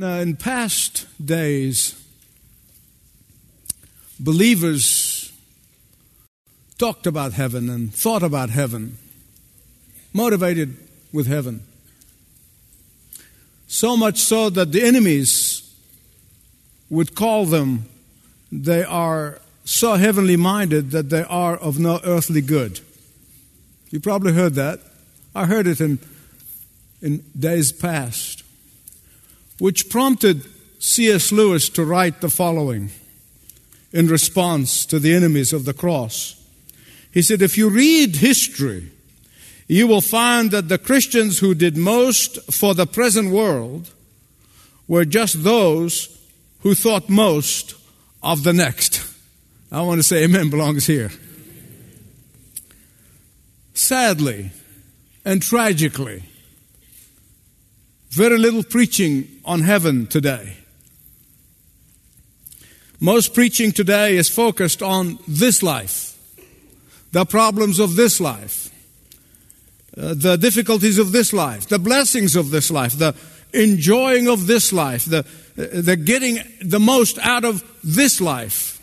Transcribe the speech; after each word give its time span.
Uh, 0.00 0.06
in 0.06 0.36
past 0.36 1.06
days, 1.22 2.02
believers 4.18 5.30
talked 6.78 7.06
about 7.06 7.34
heaven 7.34 7.68
and 7.68 7.92
thought 7.92 8.22
about 8.22 8.48
heaven, 8.48 8.96
motivated 10.14 10.78
with 11.12 11.26
heaven. 11.26 11.62
So 13.66 13.94
much 13.94 14.16
so 14.16 14.48
that 14.48 14.72
the 14.72 14.82
enemies 14.82 15.70
would 16.88 17.14
call 17.14 17.44
them, 17.44 17.84
they 18.50 18.84
are 18.84 19.42
so 19.66 19.96
heavenly 19.96 20.36
minded 20.36 20.90
that 20.92 21.10
they 21.10 21.24
are 21.24 21.58
of 21.58 21.78
no 21.78 22.00
earthly 22.02 22.40
good. 22.40 22.80
You 23.90 24.00
probably 24.00 24.32
heard 24.32 24.54
that. 24.54 24.80
I 25.34 25.44
heard 25.44 25.66
it 25.66 25.82
in, 25.82 25.98
in 27.02 27.22
days 27.38 27.72
past 27.72 28.41
which 29.58 29.90
prompted 29.90 30.44
C.S. 30.78 31.30
Lewis 31.30 31.68
to 31.70 31.84
write 31.84 32.20
the 32.20 32.30
following 32.30 32.90
in 33.92 34.08
response 34.08 34.84
to 34.86 34.98
the 34.98 35.14
enemies 35.14 35.52
of 35.52 35.64
the 35.64 35.74
cross. 35.74 36.42
He 37.12 37.22
said, 37.22 37.42
If 37.42 37.58
you 37.58 37.68
read 37.68 38.16
history, 38.16 38.90
you 39.68 39.86
will 39.86 40.00
find 40.00 40.50
that 40.50 40.68
the 40.68 40.78
Christians 40.78 41.38
who 41.38 41.54
did 41.54 41.76
most 41.76 42.52
for 42.52 42.74
the 42.74 42.86
present 42.86 43.30
world 43.30 43.90
were 44.88 45.04
just 45.04 45.44
those 45.44 46.18
who 46.60 46.74
thought 46.74 47.08
most 47.08 47.74
of 48.22 48.44
the 48.44 48.52
next. 48.52 49.04
I 49.70 49.82
want 49.82 49.98
to 49.98 50.02
say 50.02 50.24
amen 50.24 50.50
belongs 50.50 50.86
here. 50.86 51.10
Sadly 53.74 54.50
and 55.24 55.40
tragically, 55.40 56.24
very 58.10 58.36
little 58.36 58.62
preaching 58.62 59.31
on 59.44 59.62
heaven 59.62 60.06
today. 60.06 60.56
Most 63.00 63.34
preaching 63.34 63.72
today 63.72 64.16
is 64.16 64.28
focused 64.28 64.80
on 64.82 65.18
this 65.26 65.62
life, 65.62 66.16
the 67.10 67.24
problems 67.24 67.80
of 67.80 67.96
this 67.96 68.20
life, 68.20 68.70
uh, 69.96 70.14
the 70.14 70.36
difficulties 70.36 70.98
of 70.98 71.10
this 71.10 71.32
life, 71.32 71.68
the 71.68 71.80
blessings 71.80 72.36
of 72.36 72.50
this 72.50 72.70
life, 72.70 72.96
the 72.96 73.14
enjoying 73.52 74.28
of 74.28 74.46
this 74.46 74.72
life, 74.72 75.04
the, 75.04 75.18
uh, 75.18 75.82
the 75.82 75.96
getting 75.96 76.38
the 76.60 76.78
most 76.78 77.18
out 77.18 77.44
of 77.44 77.64
this 77.82 78.20
life. 78.20 78.80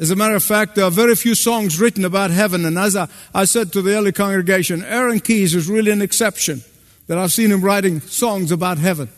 As 0.00 0.10
a 0.10 0.16
matter 0.16 0.34
of 0.34 0.42
fact, 0.42 0.74
there 0.74 0.84
are 0.84 0.90
very 0.90 1.14
few 1.14 1.36
songs 1.36 1.78
written 1.78 2.04
about 2.04 2.32
heaven, 2.32 2.64
and 2.64 2.76
as 2.76 2.96
I, 2.96 3.06
I 3.32 3.44
said 3.44 3.72
to 3.74 3.82
the 3.82 3.94
early 3.94 4.10
congregation, 4.10 4.82
Aaron 4.84 5.20
Keyes 5.20 5.54
is 5.54 5.68
really 5.68 5.92
an 5.92 6.02
exception 6.02 6.64
that 7.06 7.18
I've 7.18 7.32
seen 7.32 7.50
him 7.50 7.62
writing 7.62 8.00
songs 8.00 8.52
about 8.52 8.78
heaven, 8.78 9.08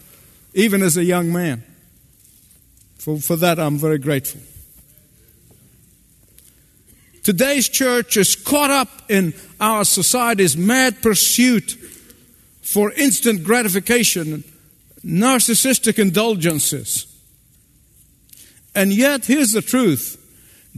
even 0.55 0.83
as 0.83 0.97
a 0.97 1.05
young 1.05 1.33
man. 1.33 1.63
For, 2.99 3.19
for 3.19 3.37
that, 3.37 3.59
I'm 3.59 3.79
very 3.79 3.99
grateful. 3.99 4.41
Today's 7.23 7.69
church 7.69 8.17
is 8.17 8.37
caught 8.37 8.71
up 8.71 8.89
in 9.09 9.33
our 9.61 9.85
society's 9.85 10.57
mad 10.57 11.01
pursuit 11.01 11.71
for 12.61 12.93
instant 12.93 13.45
gratification, 13.45 14.45
narcissistic 15.05 15.99
indulgences. 15.99 17.07
And 18.75 18.93
yet, 18.93 19.25
here's 19.27 19.53
the 19.53 19.63
truth 19.63 20.21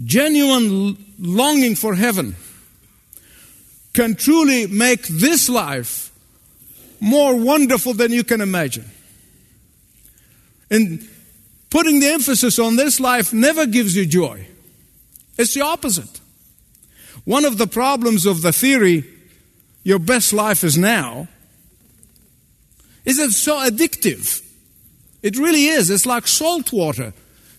genuine 0.04 0.96
longing 1.18 1.74
for 1.74 1.94
heaven 1.94 2.36
can 3.92 4.14
truly 4.14 4.66
make 4.66 5.06
this 5.08 5.48
life 5.48 6.05
more 7.00 7.36
wonderful 7.36 7.94
than 7.94 8.12
you 8.12 8.25
can 8.25 8.41
imagine. 8.41 8.91
And 10.70 11.08
putting 11.70 12.00
the 12.00 12.08
emphasis 12.08 12.58
on 12.58 12.77
this 12.77 13.00
life 13.00 13.33
never 13.33 13.66
gives 13.66 13.97
you 13.97 14.06
joy. 14.06 14.47
It's 15.39 15.55
the 15.55 15.62
opposite. 15.62 16.20
One 17.24 17.45
of 17.45 17.58
the 17.58 17.67
problems 17.67 18.27
of 18.27 18.42
the 18.42 18.52
theory, 18.52 19.05
your 19.83 19.98
best 19.98 20.33
life 20.33 20.64
is 20.64 20.79
now, 20.79 21.29
is 23.05 23.18
it's 23.18 23.36
so 23.36 23.57
addictive. 23.58 24.42
It 25.23 25.36
really 25.36 25.67
is. 25.67 25.90
It's 25.90 26.07
like 26.07 26.27
salt 26.27 26.73
water. 26.73 27.13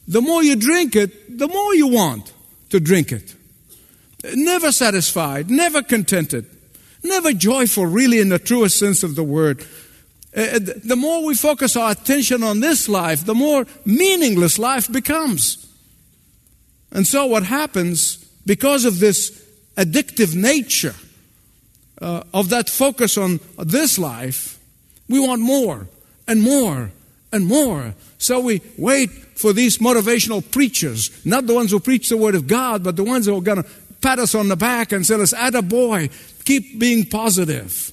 The 0.08 0.22
more 0.22 0.44
you 0.44 0.56
drink 0.56 0.96
it, 0.96 1.38
the 1.38 1.48
more 1.48 1.76
you 1.76 1.88
want 1.88 2.34
to 2.70 2.80
drink 2.80 3.12
it. 3.12 3.36
Never 4.34 4.72
satisfied, 4.72 5.50
never 5.50 5.82
contented. 5.82 6.57
Never 7.04 7.34
joyful, 7.34 7.86
really, 7.86 8.20
in 8.20 8.30
the 8.30 8.40
truest 8.40 8.78
sense 8.78 9.04
of 9.04 9.16
the 9.16 9.24
word. 9.24 9.66
Uh, 10.36 10.42
uh, 10.42 10.60
the 10.84 10.96
more 10.96 11.26
we 11.26 11.36
focus 11.36 11.76
our 11.76 11.92
attention 11.92 12.44
on 12.44 12.60
this 12.60 12.88
life, 12.88 13.26
the 13.26 13.36
more 13.36 13.66
meaningless 13.86 14.60
life 14.60 14.92
becomes. 14.92 15.68
And 16.92 17.06
so, 17.06 17.26
what 17.26 17.44
happens 17.44 18.18
because 18.46 18.86
of 18.86 19.00
this 19.00 19.46
addictive 19.76 20.36
nature 20.36 20.96
uh, 22.02 22.24
of 22.34 22.50
that 22.50 22.70
focus 22.70 23.18
on 23.18 23.40
this 23.58 23.98
life, 23.98 24.60
we 25.10 25.20
want 25.20 25.42
more 25.42 25.88
and 26.28 26.42
more 26.42 26.92
and 27.32 27.46
more. 27.46 27.94
So, 28.18 28.40
we 28.40 28.62
wait 28.78 29.10
for 29.10 29.54
these 29.54 29.78
motivational 29.78 30.50
preachers, 30.52 31.26
not 31.26 31.48
the 31.48 31.54
ones 31.54 31.72
who 31.72 31.80
preach 31.80 32.10
the 32.10 32.18
Word 32.18 32.36
of 32.36 32.48
God, 32.48 32.84
but 32.84 32.96
the 32.96 33.04
ones 33.04 33.26
who 33.26 33.38
are 33.38 33.42
going 33.42 33.64
to 33.64 33.70
pat 34.02 34.20
us 34.20 34.36
on 34.36 34.48
the 34.48 34.56
back 34.56 34.92
and 34.92 35.06
say, 35.06 35.16
let's 35.16 35.34
add 35.34 35.56
a 35.56 35.62
boy, 35.62 36.10
keep 36.48 36.80
being 36.80 37.06
positive. 37.06 37.92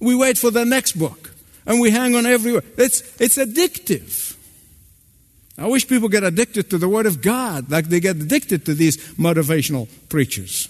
We 0.00 0.16
wait 0.16 0.38
for 0.38 0.50
the 0.50 0.64
next 0.64 0.92
book 0.98 1.30
and 1.66 1.78
we 1.78 1.90
hang 1.90 2.16
on 2.16 2.24
everywhere. 2.24 2.62
It's, 2.78 3.02
it's 3.20 3.36
addictive. 3.36 4.34
I 5.58 5.66
wish 5.66 5.86
people 5.86 6.08
get 6.08 6.24
addicted 6.24 6.70
to 6.70 6.78
the 6.78 6.88
Word 6.88 7.04
of 7.04 7.20
God 7.20 7.70
like 7.70 7.88
they 7.88 8.00
get 8.00 8.16
addicted 8.16 8.64
to 8.64 8.74
these 8.74 8.96
motivational 9.16 9.88
preachers. 10.08 10.68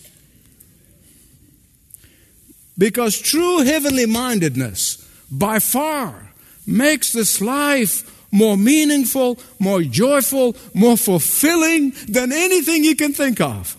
Because 2.77 3.17
true 3.21 3.63
heavenly 3.63 4.07
mindedness 4.07 4.97
by 5.31 5.61
far 5.61 6.33
makes 6.67 7.13
this 7.13 7.41
life 7.41 8.09
more 8.33 8.57
meaningful, 8.57 9.39
more 9.61 9.83
joyful, 9.83 10.57
more 10.75 10.97
fulfilling 10.97 11.93
than 12.09 12.33
anything 12.33 12.83
you 12.83 12.97
can 12.97 13.13
think 13.13 13.41
of 13.41 13.77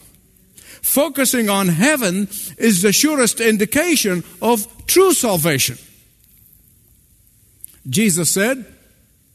focusing 0.83 1.49
on 1.49 1.69
heaven 1.69 2.27
is 2.57 2.83
the 2.83 2.94
surest 2.94 3.39
indication 3.39 4.23
of 4.41 4.67
true 4.85 5.13
salvation. 5.13 5.77
Jesus 7.89 8.31
said, 8.31 8.66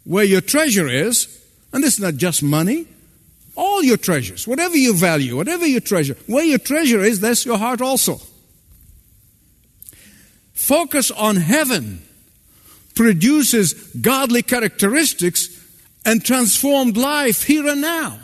Where 0.04 0.25
your 0.25 0.42
treasure 0.42 0.86
is, 0.86 1.42
and 1.72 1.82
this 1.82 1.94
is 1.94 2.00
not 2.00 2.14
just 2.14 2.42
money, 2.42 2.86
all 3.56 3.82
your 3.82 3.97
treasures, 3.97 4.47
whatever 4.47 4.76
you 4.76 4.94
value, 4.94 5.36
whatever 5.36 5.66
you 5.66 5.81
treasure, 5.81 6.16
where 6.26 6.44
your 6.44 6.59
treasure 6.59 7.00
is, 7.00 7.19
that's 7.19 7.44
your 7.44 7.59
heart 7.59 7.80
also. 7.80 8.20
Focus 10.53 11.10
on 11.10 11.36
heaven 11.36 12.03
produces 12.94 13.75
godly 14.00 14.42
characteristics 14.42 15.48
and 16.04 16.25
transformed 16.25 16.97
life 16.97 17.44
here 17.44 17.66
and 17.66 17.80
now. 17.80 18.19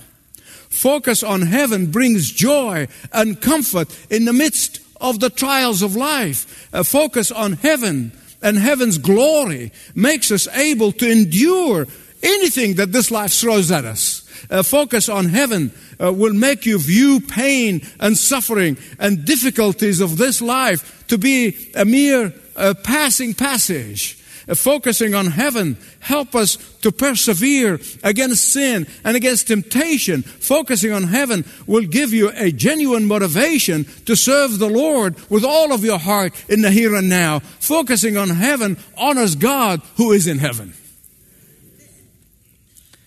Focus 0.75 1.23
on 1.23 1.43
heaven 1.43 1.87
brings 1.87 2.33
joy 2.33 2.89
and 3.12 3.41
comfort 3.41 3.97
in 4.11 4.25
the 4.25 4.33
midst 4.33 4.81
of 5.01 5.21
the 5.21 5.31
trials 5.31 5.83
of 5.83 5.95
life. 5.95 6.69
A 6.73 6.83
focus 6.83 7.31
on 7.31 7.53
heaven 7.53 8.11
and 8.43 8.59
heaven's 8.59 8.99
glory 8.99 9.71
makes 9.95 10.33
us 10.33 10.49
able 10.49 10.91
to 10.91 11.09
endure 11.09 11.87
anything 12.25 12.75
that 12.75 12.91
this 12.91 13.12
life 13.12 13.33
throws 13.33 13.71
at 13.71 13.85
us. 13.85 14.29
A 14.51 14.65
focus 14.65 15.09
on 15.09 15.27
heaven 15.27 15.71
uh, 16.03 16.12
will 16.12 16.35
make 16.35 16.67
you 16.67 16.81
view 16.81 17.21
pain 17.21 17.81
and 18.01 18.19
suffering 18.19 18.77
and 18.99 19.25
difficulties 19.25 20.01
of 20.01 20.19
this 20.19 20.43
life 20.43 21.06
to 21.06 21.17
be 21.17 21.71
a 21.77 21.85
mere 21.85 22.35
uh, 22.56 22.75
passing 22.83 23.33
passage 23.33 24.19
Uh, 24.47 24.55
focusing 24.55 25.15
on 25.15 25.27
heaven, 25.27 25.77
help 26.00 26.35
us 26.35 26.56
to 26.82 26.93
persevere 26.93 27.81
against 28.02 28.52
sin 28.52 28.87
and 29.02 29.17
against 29.17 29.49
temptation. 29.49 30.23
Focusing 30.23 30.93
on 30.93 31.05
heaven 31.05 31.44
will 31.67 31.85
give 31.85 32.12
you 32.12 32.31
a 32.35 32.50
genuine 32.50 33.06
motivation 33.06 33.85
to 34.05 34.14
serve 34.14 34.58
the 34.58 34.69
Lord 34.69 35.17
with 35.31 35.44
all 35.44 35.73
of 35.73 35.85
your 35.85 35.99
heart 35.99 36.32
in 36.49 36.61
the 36.61 36.70
here 36.70 36.94
and 36.94 37.08
now. 37.08 37.38
Focusing 37.38 38.17
on 38.17 38.29
heaven 38.29 38.76
honors 38.99 39.35
God 39.35 39.81
who 39.96 40.12
is 40.12 40.26
in 40.26 40.38
heaven. 40.38 40.75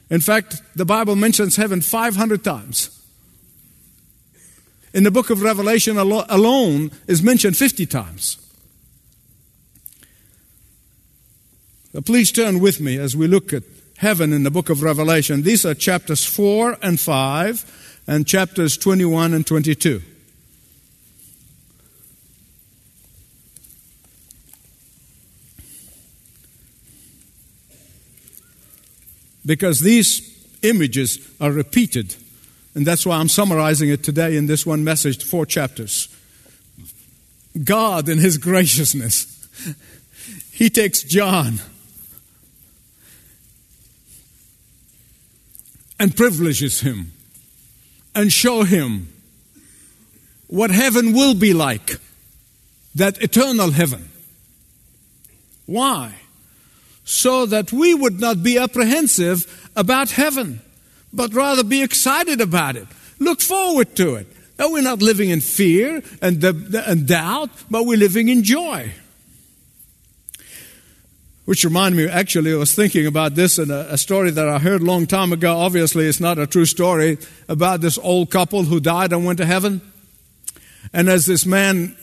In 0.09 0.21
fact, 0.21 0.61
the 0.75 0.85
Bible 0.85 1.15
mentions 1.15 1.57
heaven 1.57 1.81
500 1.81 2.43
times. 2.43 2.89
In 4.93 5.03
the 5.03 5.11
book 5.11 5.29
of 5.29 5.43
Revelation 5.43 5.97
alone 5.97 6.91
is 7.05 7.21
mentioned 7.21 7.57
50 7.57 7.85
times. 7.85 8.37
Uh, 11.97 12.01
please 12.01 12.31
turn 12.31 12.59
with 12.59 12.79
me 12.79 12.97
as 12.97 13.15
we 13.15 13.25
look 13.25 13.51
at 13.51 13.63
heaven 13.97 14.31
in 14.31 14.43
the 14.43 14.51
book 14.51 14.69
of 14.69 14.83
Revelation. 14.83 15.41
These 15.41 15.65
are 15.65 15.73
chapters 15.73 16.23
4 16.23 16.77
and 16.83 16.99
5 16.99 18.03
and 18.05 18.27
chapters 18.27 18.77
21 18.77 19.33
and 19.33 19.45
22. 19.45 20.01
because 29.45 29.79
these 29.79 30.45
images 30.61 31.25
are 31.39 31.53
repeated. 31.53 32.17
And 32.75 32.85
that's 32.85 33.05
why 33.05 33.15
I'm 33.15 33.29
summarizing 33.29 33.87
it 33.87 34.03
today 34.03 34.35
in 34.35 34.47
this 34.47 34.65
one 34.65 34.83
message, 34.83 35.23
four 35.23 35.45
chapters. 35.45 36.09
God, 37.63 38.09
in 38.09 38.17
His 38.17 38.37
graciousness, 38.37 39.47
He 40.51 40.69
takes 40.69 41.01
John 41.01 41.61
and 45.99 46.15
privileges 46.15 46.81
him 46.81 47.11
and 48.13 48.31
show 48.31 48.63
him 48.63 49.07
what 50.47 50.71
heaven 50.71 51.13
will 51.13 51.33
be 51.33 51.53
like 51.53 51.99
that 52.95 53.21
eternal 53.21 53.71
heaven. 53.71 54.09
Why? 55.65 56.13
So 57.03 57.45
that 57.45 57.71
we 57.71 57.93
would 57.93 58.19
not 58.19 58.41
be 58.41 58.57
apprehensive 58.57 59.69
about 59.75 60.11
heaven, 60.11 60.61
but 61.13 61.33
rather 61.33 61.63
be 61.63 61.83
excited 61.83 62.41
about 62.41 62.75
it. 62.75 62.87
Look 63.19 63.41
forward 63.41 63.95
to 63.97 64.15
it. 64.15 64.27
That 64.57 64.71
we're 64.71 64.81
not 64.81 65.01
living 65.01 65.29
in 65.29 65.41
fear 65.41 66.01
and, 66.21 66.43
and 66.43 67.07
doubt, 67.07 67.51
but 67.69 67.85
we're 67.85 67.97
living 67.97 68.27
in 68.29 68.43
joy. 68.43 68.91
Which 71.47 71.63
reminded 71.63 71.97
me, 71.97 72.11
actually, 72.11 72.51
I 72.51 72.57
was 72.57 72.75
thinking 72.75 73.07
about 73.07 73.35
this 73.35 73.57
in 73.57 73.71
a, 73.71 73.87
a, 73.91 73.97
story 73.97 74.31
that 74.31 74.49
I 74.49 74.59
heard 74.59 74.81
a 74.81 74.83
long 74.83 75.07
time 75.07 75.31
ago. 75.31 75.55
Obviously, 75.55 76.05
it's 76.05 76.19
not 76.19 76.37
a 76.37 76.45
true 76.45 76.65
story 76.65 77.17
about 77.47 77.79
this 77.79 77.97
old 77.97 78.29
couple 78.29 78.63
who 78.63 78.81
died 78.81 79.13
and 79.13 79.25
went 79.25 79.37
to 79.37 79.45
heaven. 79.45 79.79
And 80.91 81.07
as 81.07 81.25
this 81.25 81.45
man 81.45 81.95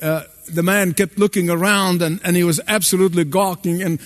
uh, 0.00 0.24
the 0.46 0.62
man 0.62 0.94
kept 0.94 1.18
looking 1.18 1.50
around 1.50 2.02
and, 2.02 2.20
and 2.24 2.36
he 2.36 2.44
was 2.44 2.60
absolutely 2.68 3.24
gawking 3.24 3.82
and 3.82 3.98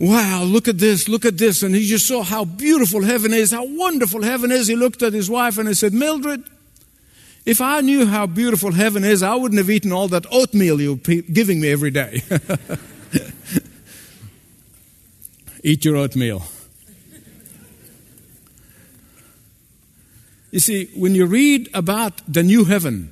wow 0.00 0.42
look 0.42 0.66
at 0.68 0.78
this 0.78 1.08
look 1.08 1.24
at 1.24 1.38
this 1.38 1.62
and 1.62 1.74
he 1.74 1.86
just 1.86 2.08
saw 2.08 2.22
how 2.22 2.44
beautiful 2.44 3.04
heaven 3.04 3.32
is 3.32 3.52
how 3.52 3.64
wonderful 3.64 4.22
heaven 4.22 4.50
is 4.50 4.66
he 4.66 4.74
looked 4.74 5.02
at 5.02 5.12
his 5.12 5.30
wife 5.30 5.58
and 5.58 5.68
he 5.68 5.74
said 5.74 5.92
mildred 5.92 6.42
if 7.44 7.60
i 7.60 7.80
knew 7.80 8.06
how 8.06 8.26
beautiful 8.26 8.72
heaven 8.72 9.04
is 9.04 9.22
i 9.22 9.34
wouldn't 9.34 9.58
have 9.58 9.70
eaten 9.70 9.92
all 9.92 10.08
that 10.08 10.26
oatmeal 10.32 10.80
you're 10.80 10.96
giving 10.96 11.60
me 11.60 11.70
every 11.70 11.90
day 11.90 12.22
eat 15.64 15.84
your 15.84 15.96
oatmeal 15.96 16.44
you 20.54 20.60
see 20.60 20.84
when 20.94 21.16
you 21.16 21.26
read 21.26 21.68
about 21.74 22.22
the 22.32 22.44
new 22.44 22.64
heaven 22.64 23.10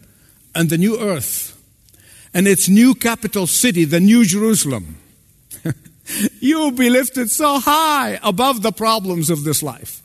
and 0.55 0.71
the 0.71 0.79
new 0.79 0.97
earth 1.01 1.53
and 2.33 2.47
its 2.47 2.69
new 2.69 2.95
capital 2.95 3.47
city, 3.47 3.85
the 3.85 3.99
New 3.99 4.25
Jerusalem. 4.25 4.97
you 6.41 6.59
will 6.59 6.71
be 6.71 6.89
lifted 6.89 7.31
so 7.31 7.59
high 7.59 8.19
above 8.23 8.63
the 8.63 8.73
problems 8.73 9.29
of 9.29 9.45
this 9.45 9.63
life. 9.63 10.03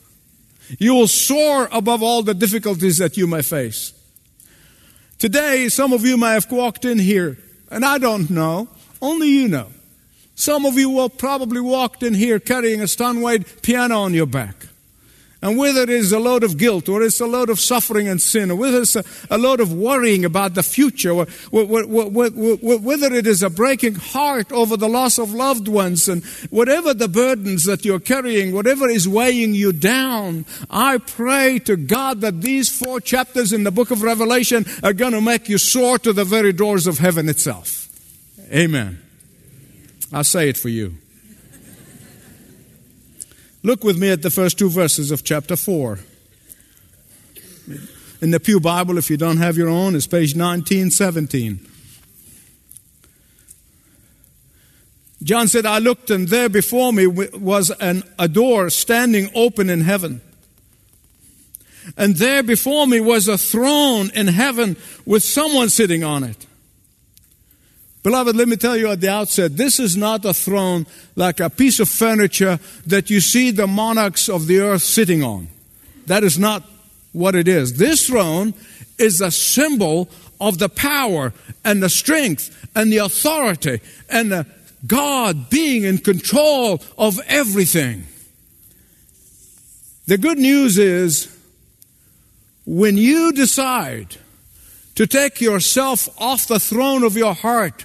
You 0.78 0.94
will 0.94 1.06
soar 1.06 1.68
above 1.72 2.02
all 2.02 2.22
the 2.22 2.34
difficulties 2.34 2.98
that 2.98 3.16
you 3.16 3.26
may 3.26 3.42
face. 3.42 3.92
Today, 5.18 5.68
some 5.68 5.92
of 5.92 6.04
you 6.04 6.16
may 6.16 6.32
have 6.32 6.50
walked 6.50 6.84
in 6.84 6.98
here, 6.98 7.38
and 7.70 7.84
I 7.84 7.98
don't 7.98 8.28
know, 8.30 8.68
only 9.00 9.28
you 9.28 9.48
know. 9.48 9.68
Some 10.38 10.66
of 10.66 10.78
you 10.78 10.88
will 10.88 11.08
probably 11.08 11.60
walked 11.60 12.04
in 12.04 12.14
here 12.14 12.38
carrying 12.38 12.80
a 12.80 12.86
Steinway 12.86 13.40
piano 13.60 14.02
on 14.02 14.14
your 14.14 14.24
back. 14.24 14.68
And 15.42 15.58
whether 15.58 15.82
it 15.82 15.90
is 15.90 16.12
a 16.12 16.20
load 16.20 16.44
of 16.44 16.56
guilt, 16.56 16.88
or 16.88 17.02
it's 17.02 17.18
a 17.18 17.26
load 17.26 17.50
of 17.50 17.58
suffering 17.58 18.06
and 18.06 18.22
sin, 18.22 18.52
or 18.52 18.54
whether 18.54 18.82
it's 18.82 18.94
a, 18.94 19.02
a 19.32 19.36
load 19.36 19.58
of 19.58 19.72
worrying 19.72 20.24
about 20.24 20.54
the 20.54 20.62
future, 20.62 21.10
or, 21.10 21.26
whether 21.50 23.12
it 23.12 23.26
is 23.26 23.42
a 23.42 23.50
breaking 23.50 23.96
heart 23.96 24.52
over 24.52 24.76
the 24.76 24.88
loss 24.88 25.18
of 25.18 25.34
loved 25.34 25.66
ones, 25.66 26.08
and 26.08 26.24
whatever 26.50 26.94
the 26.94 27.08
burdens 27.08 27.64
that 27.64 27.84
you're 27.84 27.98
carrying, 27.98 28.54
whatever 28.54 28.88
is 28.88 29.08
weighing 29.08 29.54
you 29.54 29.72
down, 29.72 30.46
I 30.70 30.98
pray 30.98 31.58
to 31.64 31.74
God 31.74 32.20
that 32.20 32.42
these 32.42 32.68
four 32.68 33.00
chapters 33.00 33.52
in 33.52 33.64
the 33.64 33.72
book 33.72 33.90
of 33.90 34.02
Revelation 34.02 34.66
are 34.84 34.92
going 34.92 35.14
to 35.14 35.20
make 35.20 35.48
you 35.48 35.58
soar 35.58 35.98
to 35.98 36.12
the 36.12 36.24
very 36.24 36.52
doors 36.52 36.86
of 36.86 37.00
heaven 37.00 37.28
itself. 37.28 37.88
Amen. 38.52 39.02
I'll 40.12 40.24
say 40.24 40.48
it 40.48 40.56
for 40.56 40.68
you. 40.68 40.94
Look 43.62 43.84
with 43.84 43.98
me 43.98 44.10
at 44.10 44.22
the 44.22 44.30
first 44.30 44.58
two 44.58 44.70
verses 44.70 45.10
of 45.10 45.24
chapter 45.24 45.56
4. 45.56 45.98
In 48.20 48.30
the 48.30 48.40
Pew 48.40 48.60
Bible, 48.60 48.98
if 48.98 49.10
you 49.10 49.16
don't 49.16 49.36
have 49.36 49.56
your 49.56 49.68
own, 49.68 49.94
it's 49.94 50.06
page 50.06 50.34
1917. 50.34 51.68
John 55.22 55.48
said, 55.48 55.66
I 55.66 55.78
looked, 55.78 56.10
and 56.10 56.28
there 56.28 56.48
before 56.48 56.92
me 56.92 57.06
was 57.06 57.70
an, 57.70 58.04
a 58.18 58.28
door 58.28 58.70
standing 58.70 59.30
open 59.34 59.68
in 59.68 59.82
heaven. 59.82 60.20
And 61.96 62.16
there 62.16 62.42
before 62.42 62.86
me 62.86 63.00
was 63.00 63.28
a 63.28 63.38
throne 63.38 64.10
in 64.14 64.28
heaven 64.28 64.76
with 65.04 65.24
someone 65.24 65.68
sitting 65.68 66.04
on 66.04 66.22
it. 66.22 66.46
Beloved, 68.08 68.36
let 68.36 68.48
me 68.48 68.56
tell 68.56 68.74
you 68.74 68.90
at 68.90 69.02
the 69.02 69.10
outset, 69.10 69.58
this 69.58 69.78
is 69.78 69.94
not 69.94 70.24
a 70.24 70.32
throne 70.32 70.86
like 71.14 71.40
a 71.40 71.50
piece 71.50 71.78
of 71.78 71.90
furniture 71.90 72.58
that 72.86 73.10
you 73.10 73.20
see 73.20 73.50
the 73.50 73.66
monarchs 73.66 74.30
of 74.30 74.46
the 74.46 74.60
earth 74.60 74.80
sitting 74.80 75.22
on. 75.22 75.48
That 76.06 76.24
is 76.24 76.38
not 76.38 76.62
what 77.12 77.34
it 77.34 77.46
is. 77.46 77.76
This 77.76 78.06
throne 78.06 78.54
is 78.96 79.20
a 79.20 79.30
symbol 79.30 80.08
of 80.40 80.58
the 80.58 80.70
power 80.70 81.34
and 81.66 81.82
the 81.82 81.90
strength 81.90 82.66
and 82.74 82.90
the 82.90 82.96
authority 82.96 83.82
and 84.08 84.32
the 84.32 84.46
God 84.86 85.50
being 85.50 85.84
in 85.84 85.98
control 85.98 86.80
of 86.96 87.20
everything. 87.26 88.06
The 90.06 90.16
good 90.16 90.38
news 90.38 90.78
is 90.78 91.38
when 92.64 92.96
you 92.96 93.32
decide 93.32 94.16
to 94.94 95.06
take 95.06 95.42
yourself 95.42 96.08
off 96.18 96.46
the 96.46 96.58
throne 96.58 97.02
of 97.02 97.14
your 97.14 97.34
heart 97.34 97.84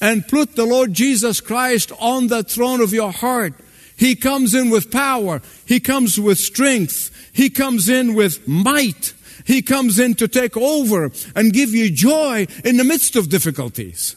and 0.00 0.26
put 0.26 0.54
the 0.54 0.66
Lord 0.66 0.92
Jesus 0.92 1.40
Christ 1.40 1.92
on 1.98 2.28
the 2.28 2.42
throne 2.42 2.80
of 2.80 2.92
your 2.92 3.12
heart. 3.12 3.54
He 3.96 4.14
comes 4.14 4.54
in 4.54 4.70
with 4.70 4.90
power. 4.90 5.42
He 5.66 5.80
comes 5.80 6.20
with 6.20 6.38
strength. 6.38 7.30
He 7.32 7.50
comes 7.50 7.88
in 7.88 8.14
with 8.14 8.46
might. 8.46 9.12
He 9.44 9.62
comes 9.62 9.98
in 9.98 10.14
to 10.16 10.28
take 10.28 10.56
over 10.56 11.10
and 11.34 11.52
give 11.52 11.70
you 11.70 11.90
joy 11.90 12.46
in 12.64 12.76
the 12.76 12.84
midst 12.84 13.16
of 13.16 13.28
difficulties. 13.28 14.14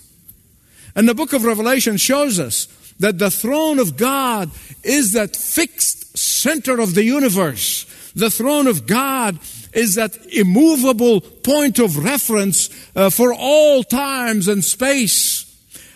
And 0.95 1.07
the 1.07 1.15
book 1.15 1.33
of 1.33 1.45
Revelation 1.45 1.97
shows 1.97 2.39
us 2.39 2.67
that 2.99 3.17
the 3.17 3.31
throne 3.31 3.79
of 3.79 3.97
God 3.97 4.51
is 4.83 5.13
that 5.13 5.35
fixed 5.35 6.17
center 6.17 6.79
of 6.79 6.93
the 6.93 7.03
universe. 7.03 7.85
The 8.13 8.29
throne 8.29 8.67
of 8.67 8.85
God 8.85 9.39
is 9.73 9.95
that 9.95 10.17
immovable 10.27 11.21
point 11.21 11.79
of 11.79 12.03
reference 12.03 12.69
uh, 12.95 13.09
for 13.09 13.33
all 13.33 13.83
times 13.83 14.47
and 14.47 14.63
space. 14.63 15.50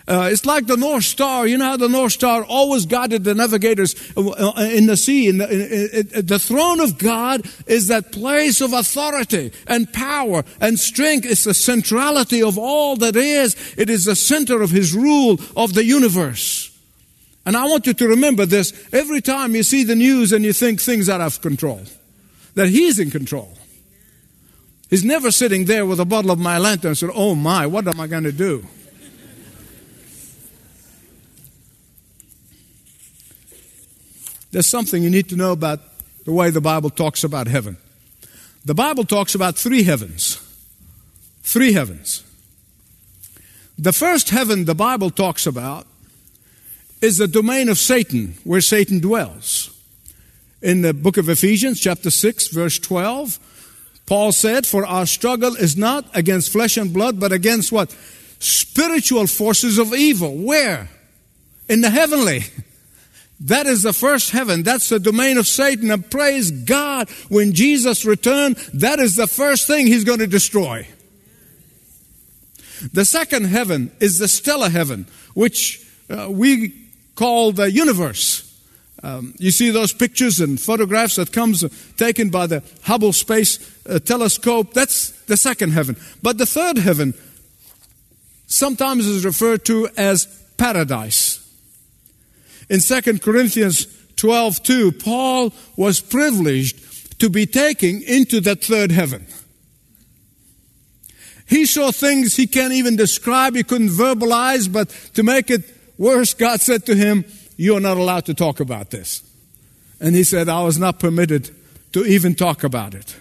Uh, 0.08 0.28
it's 0.30 0.46
like 0.46 0.66
the 0.66 0.76
North 0.76 1.02
Star. 1.02 1.48
You 1.48 1.58
know 1.58 1.64
how 1.64 1.76
the 1.76 1.88
North 1.88 2.12
Star 2.12 2.44
always 2.44 2.86
guided 2.86 3.24
the 3.24 3.34
navigators 3.34 3.96
uh, 4.16 4.52
in 4.70 4.86
the 4.86 4.96
sea. 4.96 5.28
In 5.28 5.38
the, 5.38 5.50
in, 5.50 6.08
in, 6.14 6.26
the 6.26 6.38
throne 6.38 6.78
of 6.78 6.96
God 6.96 7.44
is 7.66 7.88
that 7.88 8.12
place 8.12 8.60
of 8.60 8.72
authority 8.72 9.50
and 9.66 9.92
power 9.92 10.44
and 10.60 10.78
strength. 10.78 11.26
It's 11.26 11.42
the 11.42 11.54
centrality 11.54 12.40
of 12.40 12.56
all 12.56 12.94
that 12.96 13.16
is. 13.16 13.74
It 13.76 13.90
is 13.90 14.04
the 14.04 14.14
center 14.14 14.62
of 14.62 14.70
His 14.70 14.94
rule 14.94 15.40
of 15.56 15.74
the 15.74 15.84
universe. 15.84 16.70
And 17.44 17.56
I 17.56 17.64
want 17.64 17.86
you 17.86 17.94
to 17.94 18.08
remember 18.08 18.46
this 18.46 18.88
every 18.92 19.20
time 19.20 19.56
you 19.56 19.64
see 19.64 19.82
the 19.82 19.96
news 19.96 20.32
and 20.32 20.44
you 20.44 20.52
think 20.52 20.80
things 20.80 21.08
are 21.08 21.20
out 21.20 21.26
of 21.26 21.40
control, 21.40 21.82
that 22.54 22.68
He's 22.68 23.00
in 23.00 23.10
control. 23.10 23.52
He's 24.88 25.04
never 25.04 25.32
sitting 25.32 25.64
there 25.64 25.84
with 25.84 25.98
a 25.98 26.04
bottle 26.04 26.30
of 26.30 26.38
Mylanta 26.38 26.84
and 26.84 26.96
said, 26.96 27.10
Oh 27.12 27.34
my, 27.34 27.66
what 27.66 27.88
am 27.88 27.98
I 27.98 28.06
going 28.06 28.22
to 28.22 28.30
do? 28.30 28.64
There's 34.56 34.66
something 34.66 35.02
you 35.02 35.10
need 35.10 35.28
to 35.28 35.36
know 35.36 35.52
about 35.52 35.80
the 36.24 36.32
way 36.32 36.48
the 36.48 36.62
Bible 36.62 36.88
talks 36.88 37.22
about 37.22 37.46
heaven. 37.46 37.76
The 38.64 38.72
Bible 38.72 39.04
talks 39.04 39.34
about 39.34 39.54
three 39.54 39.82
heavens. 39.82 40.40
Three 41.42 41.74
heavens. 41.74 42.24
The 43.78 43.92
first 43.92 44.30
heaven 44.30 44.64
the 44.64 44.74
Bible 44.74 45.10
talks 45.10 45.46
about 45.46 45.86
is 47.02 47.18
the 47.18 47.28
domain 47.28 47.68
of 47.68 47.76
Satan, 47.76 48.38
where 48.44 48.62
Satan 48.62 48.98
dwells. 48.98 49.78
In 50.62 50.80
the 50.80 50.94
book 50.94 51.18
of 51.18 51.28
Ephesians, 51.28 51.78
chapter 51.78 52.08
6, 52.08 52.48
verse 52.48 52.78
12, 52.78 53.38
Paul 54.06 54.32
said, 54.32 54.66
For 54.66 54.86
our 54.86 55.04
struggle 55.04 55.54
is 55.54 55.76
not 55.76 56.06
against 56.16 56.50
flesh 56.50 56.78
and 56.78 56.94
blood, 56.94 57.20
but 57.20 57.30
against 57.30 57.72
what? 57.72 57.94
Spiritual 58.38 59.26
forces 59.26 59.76
of 59.76 59.92
evil. 59.92 60.34
Where? 60.34 60.88
In 61.68 61.82
the 61.82 61.90
heavenly. 61.90 62.44
That 63.40 63.66
is 63.66 63.82
the 63.82 63.92
first 63.92 64.30
heaven. 64.30 64.62
That's 64.62 64.88
the 64.88 64.98
domain 64.98 65.36
of 65.36 65.46
Satan. 65.46 65.90
And 65.90 66.10
praise 66.10 66.50
God, 66.50 67.10
when 67.28 67.52
Jesus 67.52 68.04
returned, 68.04 68.56
that 68.72 68.98
is 68.98 69.16
the 69.16 69.26
first 69.26 69.66
thing 69.66 69.86
he's 69.86 70.04
going 70.04 70.20
to 70.20 70.26
destroy. 70.26 70.86
The 72.92 73.04
second 73.04 73.44
heaven 73.44 73.90
is 74.00 74.18
the 74.18 74.28
stellar 74.28 74.70
heaven, 74.70 75.06
which 75.34 75.86
uh, 76.08 76.28
we 76.30 76.74
call 77.14 77.52
the 77.52 77.70
universe. 77.70 78.42
Um, 79.02 79.34
you 79.38 79.50
see 79.50 79.70
those 79.70 79.92
pictures 79.92 80.40
and 80.40 80.60
photographs 80.60 81.16
that 81.16 81.32
comes 81.32 81.62
uh, 81.62 81.68
taken 81.96 82.30
by 82.30 82.46
the 82.46 82.62
Hubble 82.82 83.12
Space 83.12 83.58
uh, 83.86 83.98
Telescope. 83.98 84.72
That's 84.72 85.10
the 85.26 85.36
second 85.36 85.72
heaven. 85.72 85.96
But 86.22 86.38
the 86.38 86.46
third 86.46 86.78
heaven 86.78 87.14
sometimes 88.46 89.06
is 89.06 89.24
referred 89.24 89.64
to 89.66 89.88
as 89.96 90.26
paradise. 90.56 91.45
In 92.68 92.80
2 92.80 93.18
Corinthians 93.18 93.86
12 94.16 94.62
2, 94.62 94.92
Paul 94.92 95.52
was 95.76 96.00
privileged 96.00 97.20
to 97.20 97.30
be 97.30 97.46
taken 97.46 98.02
into 98.02 98.40
that 98.40 98.62
third 98.62 98.90
heaven. 98.90 99.26
He 101.46 101.64
saw 101.64 101.92
things 101.92 102.34
he 102.34 102.46
can't 102.46 102.72
even 102.72 102.96
describe, 102.96 103.54
he 103.54 103.62
couldn't 103.62 103.90
verbalize, 103.90 104.70
but 104.70 104.88
to 105.14 105.22
make 105.22 105.48
it 105.48 105.62
worse, 105.96 106.34
God 106.34 106.60
said 106.60 106.84
to 106.86 106.94
him, 106.94 107.24
You 107.56 107.76
are 107.76 107.80
not 107.80 107.96
allowed 107.96 108.26
to 108.26 108.34
talk 108.34 108.58
about 108.58 108.90
this. 108.90 109.22
And 110.00 110.14
he 110.14 110.24
said, 110.24 110.48
I 110.48 110.62
was 110.62 110.78
not 110.78 110.98
permitted 110.98 111.50
to 111.92 112.04
even 112.04 112.34
talk 112.34 112.64
about 112.64 112.94
it. 112.94 113.16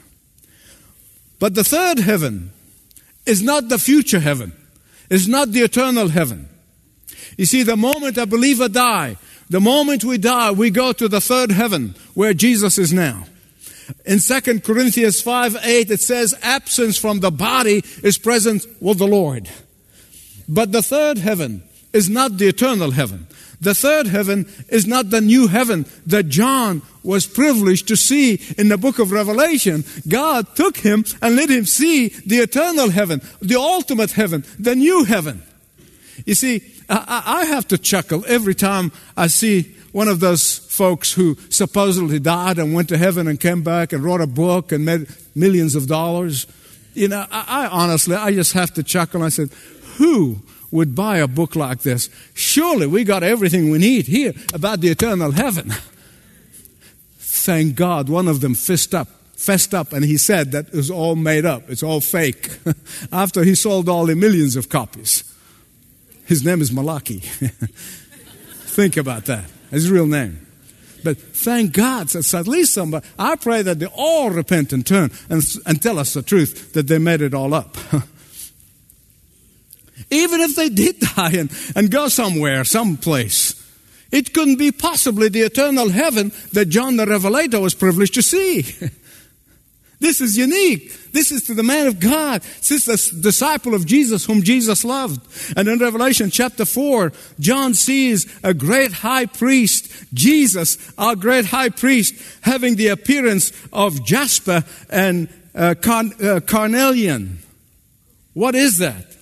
But 1.39 1.53
the 1.53 1.63
third 1.63 1.99
heaven 1.99 2.51
is 3.25 3.43
not 3.43 3.69
the 3.69 3.77
future 3.77 4.19
heaven, 4.19 4.53
it's 5.09 5.27
not 5.27 5.51
the 5.51 5.61
eternal 5.61 6.09
heaven. 6.09 6.49
You 7.37 7.45
see, 7.45 7.63
the 7.63 7.77
moment 7.77 8.17
a 8.17 8.25
believer 8.25 8.69
die, 8.69 9.17
the 9.49 9.61
moment 9.61 10.03
we 10.03 10.17
die, 10.17 10.51
we 10.51 10.69
go 10.69 10.91
to 10.93 11.07
the 11.07 11.21
third 11.21 11.51
heaven 11.51 11.95
where 12.13 12.33
Jesus 12.33 12.77
is 12.77 12.91
now. 12.91 13.25
In 14.05 14.19
2 14.19 14.61
Corinthians 14.61 15.21
5 15.21 15.57
8, 15.61 15.91
it 15.91 16.01
says, 16.01 16.33
absence 16.41 16.97
from 16.97 17.19
the 17.19 17.31
body 17.31 17.83
is 18.01 18.17
present 18.17 18.65
with 18.79 18.97
the 18.97 19.07
Lord. 19.07 19.47
But 20.47 20.71
the 20.71 20.81
third 20.81 21.19
heaven 21.19 21.63
is 21.93 22.09
not 22.09 22.37
the 22.37 22.47
eternal 22.47 22.91
heaven. 22.91 23.27
The 23.61 23.73
third 23.73 24.07
heaven 24.07 24.47
is 24.69 24.85
not 24.85 25.09
the 25.09 25.21
new 25.21 25.47
heaven 25.47 25.85
that 26.07 26.29
John 26.29 26.81
was 27.03 27.25
privileged 27.25 27.87
to 27.87 27.95
see 27.95 28.41
in 28.57 28.67
the 28.67 28.77
book 28.77 28.99
of 28.99 29.11
Revelation. 29.11 29.85
God 30.07 30.55
took 30.55 30.77
him 30.77 31.05
and 31.21 31.35
let 31.35 31.49
him 31.49 31.65
see 31.65 32.09
the 32.09 32.39
eternal 32.39 32.89
heaven, 32.89 33.21
the 33.39 33.55
ultimate 33.55 34.11
heaven, 34.11 34.43
the 34.59 34.75
new 34.75 35.03
heaven. 35.03 35.41
You 36.25 36.35
see, 36.35 36.59
I, 36.89 37.23
I 37.25 37.45
have 37.45 37.67
to 37.69 37.77
chuckle 37.77 38.23
every 38.27 38.55
time 38.55 38.91
I 39.17 39.27
see 39.27 39.75
one 39.91 40.07
of 40.07 40.19
those 40.19 40.57
folks 40.57 41.13
who 41.13 41.35
supposedly 41.49 42.19
died 42.19 42.59
and 42.59 42.73
went 42.73 42.89
to 42.89 42.97
heaven 42.97 43.27
and 43.27 43.39
came 43.39 43.63
back 43.63 43.93
and 43.93 44.03
wrote 44.03 44.21
a 44.21 44.27
book 44.27 44.71
and 44.71 44.85
made 44.85 45.07
millions 45.33 45.75
of 45.75 45.87
dollars. 45.87 46.47
You 46.93 47.07
know, 47.07 47.25
I, 47.31 47.65
I 47.65 47.67
honestly, 47.67 48.15
I 48.15 48.33
just 48.33 48.53
have 48.53 48.73
to 48.73 48.83
chuckle. 48.83 49.23
I 49.23 49.29
said, 49.29 49.49
who 49.97 50.41
would 50.71 50.95
buy 50.95 51.17
a 51.17 51.27
book 51.27 51.55
like 51.55 51.79
this? 51.79 52.09
Surely 52.33 52.87
we 52.87 53.03
got 53.03 53.23
everything 53.23 53.69
we 53.69 53.77
need 53.77 54.07
here 54.07 54.33
about 54.53 54.81
the 54.81 54.89
eternal 54.89 55.31
heaven. 55.31 55.73
Thank 57.17 57.75
God, 57.75 58.09
one 58.09 58.27
of 58.27 58.41
them 58.41 58.53
fist 58.53 58.93
up 58.93 59.07
fessed 59.35 59.73
up 59.73 59.93
and 59.93 60.03
he 60.03 60.17
said 60.17 60.51
that 60.53 60.67
it 60.69 60.73
was 60.73 60.89
all 60.89 61.15
made 61.15 61.45
up, 61.45 61.69
it's 61.69 61.83
all 61.83 62.01
fake. 62.01 62.57
After 63.11 63.43
he 63.43 63.53
sold 63.53 63.87
all 63.87 64.05
the 64.05 64.15
millions 64.15 64.55
of 64.55 64.69
copies. 64.69 65.23
His 66.25 66.43
name 66.43 66.61
is 66.61 66.71
Malarkey. 66.71 67.21
Think 68.65 68.97
about 68.97 69.25
that 69.25 69.45
his 69.71 69.91
real 69.91 70.07
name. 70.07 70.45
But 71.03 71.17
thank 71.17 71.73
God 71.73 72.07
that 72.09 72.33
at 72.33 72.47
least 72.47 72.73
somebody, 72.73 73.05
I 73.19 73.35
pray 73.35 73.61
that 73.61 73.77
they 73.79 73.85
all 73.87 74.31
repent 74.31 74.73
and 74.73 74.85
turn 74.85 75.11
and, 75.29 75.43
and 75.65 75.81
tell 75.81 75.99
us 75.99 76.13
the 76.13 76.23
truth 76.23 76.73
that 76.73 76.87
they 76.87 76.97
made 76.97 77.21
it 77.21 77.33
all 77.33 77.53
up. 77.53 77.77
Even 80.09 80.41
if 80.41 80.55
they 80.55 80.69
did 80.69 80.99
die 80.99 81.31
and, 81.31 81.51
and 81.75 81.91
go 81.91 82.07
somewhere, 82.07 82.63
someplace, 82.63 83.61
it 84.11 84.33
couldn't 84.33 84.57
be 84.57 84.71
possibly 84.71 85.29
the 85.29 85.41
eternal 85.41 85.89
heaven 85.89 86.31
that 86.53 86.65
John 86.65 86.97
the 86.97 87.05
Revelator 87.05 87.59
was 87.59 87.75
privileged 87.75 88.15
to 88.15 88.21
see. 88.23 88.63
This 89.99 90.21
is 90.21 90.37
unique. 90.37 91.11
This 91.11 91.31
is 91.31 91.43
to 91.43 91.53
the 91.53 91.63
man 91.63 91.87
of 91.87 91.99
God. 91.99 92.41
This 92.41 92.87
is 92.87 93.11
the 93.11 93.21
disciple 93.21 93.73
of 93.73 93.85
Jesus 93.85 94.25
whom 94.25 94.43
Jesus 94.43 94.83
loved. 94.83 95.21
And 95.57 95.67
in 95.67 95.79
Revelation 95.79 96.29
chapter 96.29 96.65
4, 96.65 97.13
John 97.39 97.73
sees 97.73 98.27
a 98.43 98.53
great 98.53 98.91
high 98.91 99.25
priest, 99.25 99.89
Jesus, 100.13 100.77
our 100.97 101.15
great 101.15 101.45
high 101.45 101.69
priest, 101.69 102.15
having 102.41 102.75
the 102.75 102.89
appearance 102.89 103.51
of 103.71 104.03
jasper 104.05 104.63
and 104.89 105.29
uh, 105.55 105.75
car- 105.81 106.03
uh, 106.21 106.39
carnelian. 106.41 107.39
What 108.33 108.55
is 108.55 108.79
that? 108.79 109.15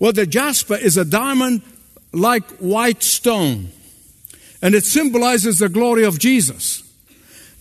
Well, 0.00 0.12
the 0.12 0.26
jasper 0.26 0.74
is 0.74 0.96
a 0.96 1.04
diamond 1.04 1.62
like 2.12 2.44
white 2.58 3.02
stone, 3.02 3.68
and 4.62 4.74
it 4.74 4.84
symbolizes 4.84 5.58
the 5.58 5.68
glory 5.68 6.04
of 6.04 6.18
Jesus. 6.18 6.82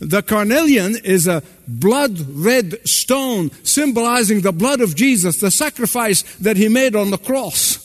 The 0.04 0.22
carnelian 0.22 0.98
is 1.04 1.28
a 1.28 1.44
blood 1.68 2.20
red 2.30 2.88
stone 2.88 3.52
symbolizing 3.64 4.42
the 4.42 4.52
blood 4.52 4.82
of 4.82 4.96
Jesus, 4.96 5.40
the 5.40 5.52
sacrifice 5.52 6.24
that 6.38 6.58
he 6.58 6.68
made 6.68 6.96
on 6.96 7.10
the 7.10 7.18
cross. 7.18 7.80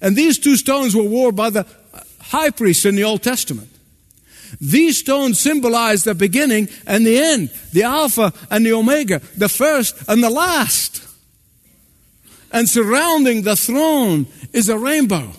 And 0.00 0.14
these 0.14 0.38
two 0.38 0.56
stones 0.56 0.94
were 0.94 1.02
worn 1.02 1.34
by 1.34 1.50
the 1.50 1.66
high 2.20 2.50
priest 2.50 2.86
in 2.86 2.94
the 2.94 3.04
Old 3.04 3.22
Testament. 3.22 3.68
These 4.60 5.00
stones 5.00 5.40
symbolize 5.40 6.04
the 6.04 6.14
beginning 6.14 6.68
and 6.86 7.04
the 7.04 7.18
end, 7.18 7.50
the 7.72 7.82
Alpha 7.82 8.32
and 8.50 8.64
the 8.64 8.72
Omega, 8.72 9.20
the 9.36 9.48
first 9.48 9.96
and 10.08 10.22
the 10.22 10.30
last. 10.30 11.06
And 12.52 12.68
surrounding 12.68 13.42
the 13.42 13.56
throne 13.56 14.26
is 14.52 14.68
a 14.68 14.78
rainbow 14.78 15.32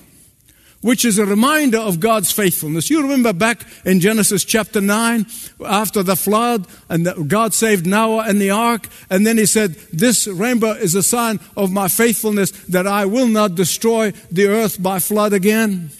which 0.81 1.03
is 1.03 1.17
a 1.17 1.25
reminder 1.25 1.77
of 1.77 1.99
God's 1.99 2.31
faithfulness. 2.31 2.89
You 2.89 3.01
remember 3.01 3.33
back 3.33 3.65
in 3.85 3.99
Genesis 3.99 4.45
chapter 4.45 4.79
9, 4.79 5.25
after 5.65 6.03
the 6.03 6.15
flood, 6.15 6.67
and 6.87 7.29
God 7.29 7.53
saved 7.53 7.85
Noah 7.85 8.25
and 8.27 8.39
the 8.39 8.51
ark, 8.51 8.87
and 9.09 9.27
then 9.27 9.37
he 9.37 9.45
said, 9.45 9.75
This 9.91 10.27
rainbow 10.27 10.71
is 10.71 10.95
a 10.95 11.03
sign 11.03 11.39
of 11.57 11.71
my 11.71 11.87
faithfulness 11.87 12.51
that 12.67 12.87
I 12.87 13.05
will 13.05 13.27
not 13.27 13.55
destroy 13.55 14.11
the 14.31 14.47
earth 14.47 14.81
by 14.81 14.99
flood 14.99 15.33
again. 15.33 15.91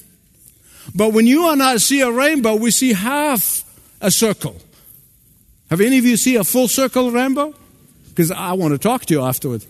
But 0.95 1.13
when 1.13 1.27
you 1.27 1.49
and 1.51 1.61
I 1.61 1.77
see 1.77 2.01
a 2.01 2.11
rainbow, 2.11 2.55
we 2.55 2.71
see 2.71 2.93
half 2.93 3.63
a 4.01 4.09
circle. 4.09 4.55
Have 5.69 5.81
any 5.81 5.97
of 5.99 6.05
you 6.05 6.17
seen 6.17 6.37
a 6.37 6.43
full 6.43 6.67
circle 6.67 7.11
rainbow? 7.11 7.53
Because 8.09 8.31
I 8.31 8.53
want 8.53 8.73
to 8.73 8.77
talk 8.77 9.05
to 9.05 9.13
you 9.13 9.21
afterwards. 9.21 9.67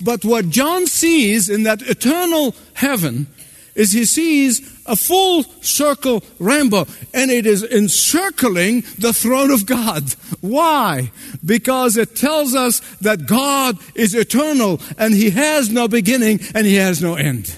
But 0.00 0.24
what 0.24 0.48
John 0.48 0.86
sees 0.86 1.48
in 1.48 1.64
that 1.64 1.82
eternal 1.82 2.54
heaven 2.74 3.26
is 3.74 3.92
he 3.92 4.04
sees 4.04 4.60
a 4.86 4.96
full 4.96 5.44
circle 5.62 6.22
rainbow 6.38 6.86
and 7.14 7.30
it 7.30 7.46
is 7.46 7.62
encircling 7.62 8.82
the 8.98 9.12
throne 9.12 9.50
of 9.50 9.66
God. 9.66 10.12
Why? 10.40 11.12
Because 11.44 11.96
it 11.96 12.16
tells 12.16 12.54
us 12.54 12.80
that 13.00 13.26
God 13.26 13.78
is 13.94 14.14
eternal 14.14 14.80
and 14.98 15.14
he 15.14 15.30
has 15.30 15.70
no 15.70 15.86
beginning 15.86 16.40
and 16.54 16.66
he 16.66 16.76
has 16.76 17.00
no 17.00 17.14
end. 17.14 17.56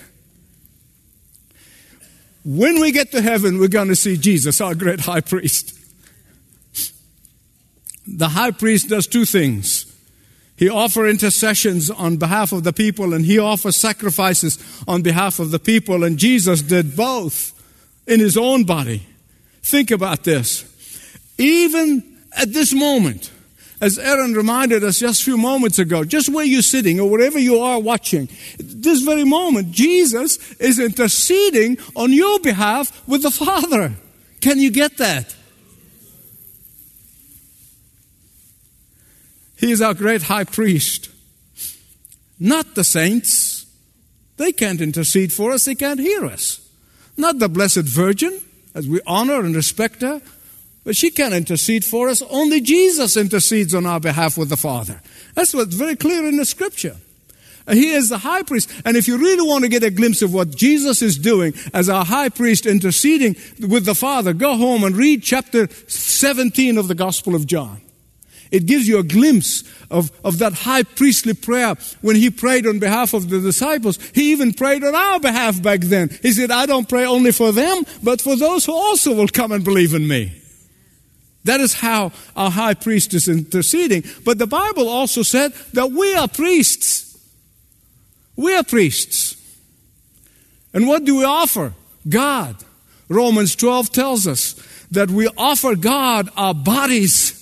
When 2.45 2.81
we 2.81 2.91
get 2.91 3.13
to 3.13 3.23
heaven, 3.23 3.59
we're 3.59 3.69
going 3.69 3.89
to 3.89 3.97
see 3.97 4.17
Jesus, 4.17 4.61
our 4.61 4.75
great 4.75 5.01
high 5.01 5.21
priest. 5.21 5.79
The 8.07 8.31
high 8.31 8.51
priest 8.51 8.89
does 8.89 9.07
two 9.07 9.25
things. 9.25 9.82
He 10.57 10.69
offers 10.69 11.11
intercessions 11.11 11.91
on 11.91 12.17
behalf 12.17 12.53
of 12.53 12.65
the 12.65 12.73
people 12.73 13.15
and 13.15 13.25
he 13.25 13.39
offers 13.39 13.77
sacrifices 13.77 14.59
on 14.87 15.03
behalf 15.03 15.39
of 15.39 15.51
the 15.51 15.59
people. 15.59 16.05
And 16.05 16.19
Jesus 16.19 16.63
did 16.63 16.95
both 16.95 17.53
in 18.07 18.21
his 18.21 18.37
own 18.37 18.65
body. 18.65 19.03
Think 19.63 19.91
about 19.91 20.25
this. 20.25 20.65
Even 21.39 22.19
at 22.37 22.53
this 22.53 22.73
moment, 22.73 23.31
as 23.81 23.99
Aaron 23.99 24.35
reminded 24.35 24.85
us 24.85 25.01
just 25.01 25.23
a 25.23 25.25
few 25.25 25.37
moments 25.37 25.79
ago, 25.81 26.05
just 26.05 26.29
where 26.29 26.45
you're 26.45 26.63
sitting 26.63 27.01
or 27.01 27.11
wherever 27.11 27.39
you 27.39 27.59
are 27.59 27.81
watching, 27.81 28.29
this 28.59 29.03
very 29.03 29.25
moment, 29.25 29.73
Jesus 29.73 30.53
is 30.61 30.79
interceding 30.79 31.79
on 31.97 32.13
your 32.13 32.39
behalf 32.39 33.07
with 33.09 33.23
the 33.23 33.31
Father. 33.31 33.93
Can 34.41 34.61
you 34.61 34.71
get 34.71 34.99
that? 34.99 35.35
He 39.63 39.71
is 39.71 39.81
our 39.81 39.95
great 39.95 40.23
high 40.23 40.43
priest. 40.43 41.09
Not 42.41 42.75
the 42.75 42.83
saints. 42.83 43.65
They 44.37 44.51
can't 44.51 44.81
intercede 44.81 45.33
for 45.33 45.53
us, 45.53 45.67
they 45.67 45.77
can't 45.77 46.01
hear 46.01 46.27
us. 46.27 46.69
Not 47.17 47.39
the 47.39 47.49
Blessed 47.49 47.85
Virgin, 47.85 48.41
as 48.75 48.89
we 48.89 49.01
honor 49.07 49.39
and 49.39 49.55
respect 49.55 50.03
her, 50.03 50.21
but 50.83 50.97
she 50.97 51.13
can't 51.13 51.33
intercede 51.33 51.85
for 51.85 52.09
us. 52.09 52.23
Only 52.29 52.61
Jesus 52.61 53.17
intercedes 53.17 53.73
on 53.73 53.87
our 53.87 54.01
behalf 54.01 54.37
with 54.37 54.49
the 54.49 54.57
Father. 54.57 55.01
That's 55.35 55.55
what's 55.55 55.77
very 55.77 55.95
clear 55.95 56.27
in 56.27 56.39
the 56.39 56.45
scripture. 56.45 56.97
He 57.71 57.93
is 57.93 58.09
the 58.09 58.19
high 58.19 58.43
priest. 58.43 58.69
And 58.85 58.97
if 58.97 59.07
you 59.07 59.17
really 59.17 59.47
want 59.47 59.63
to 59.63 59.69
get 59.69 59.85
a 59.85 59.91
glimpse 59.91 60.23
of 60.23 60.35
what 60.35 60.57
Jesus 60.57 61.03
is 61.03 61.17
doing 61.17 61.55
as 61.73 61.89
our 61.89 62.05
high 62.05 62.31
priest 62.31 62.67
interceding 62.67 63.37
with 63.61 63.85
the 63.85 63.95
Father, 63.95 64.33
go 64.33 64.57
home 64.57 64.83
and 64.83 64.97
read 64.97 65.23
chapter 65.23 65.69
17 65.87 66.79
of 66.79 66.89
the 66.89 66.97
Gospel 66.97 67.37
of 67.37 67.47
John. 67.47 67.81
It 68.53 68.67
gives 68.67 68.87
you 68.87 68.99
a 68.99 69.03
glimpse 69.03 69.65
of, 69.91 70.13
of 70.23 70.39
that 70.39 70.53
high 70.53 70.83
priestly 70.83 71.33
prayer 71.33 71.75
when 72.03 72.17
he 72.17 72.29
prayed 72.29 72.67
on 72.67 72.79
behalf 72.79 73.15
of 73.15 73.31
the 73.31 73.41
disciples. 73.41 73.99
He 74.15 74.31
even 74.31 74.53
prayed 74.53 74.85
on 74.85 74.95
our 74.95 75.19
behalf 75.19 75.63
back 75.63 75.81
then. 75.81 76.11
He 76.21 76.33
said, 76.33 76.51
I 76.51 76.67
don't 76.67 76.89
pray 76.89 77.07
only 77.07 77.33
for 77.33 77.51
them, 77.51 77.85
but 78.03 78.21
for 78.21 78.37
those 78.37 78.67
who 78.67 78.75
also 78.75 79.15
will 79.15 79.29
come 79.29 79.53
and 79.53 79.65
believe 79.65 79.95
in 79.95 80.07
me. 80.07 80.35
That 81.45 81.61
is 81.61 81.75
how 81.75 82.13
our 82.37 82.51
high 82.51 82.75
priest 82.75 83.15
is 83.15 83.27
interceding. 83.27 84.05
But 84.23 84.39
the 84.39 84.47
Bible 84.47 84.87
also 84.87 85.23
said 85.23 85.55
that 85.73 85.91
we 85.91 86.15
are 86.15 86.29
priests. 86.29 87.19
We 88.37 88.55
are 88.55 88.63
priests. 88.63 89.37
And 90.75 90.87
what 90.87 91.05
do 91.05 91.17
we 91.17 91.25
offer? 91.25 91.73
God. 92.07 92.57
Romans 93.09 93.57
12 93.57 93.91
tells 93.93 94.27
us 94.27 94.55
that 94.91 95.11
we 95.11 95.27
offer 95.39 95.75
God 95.75 96.29
our 96.37 96.55
bodies 96.55 97.42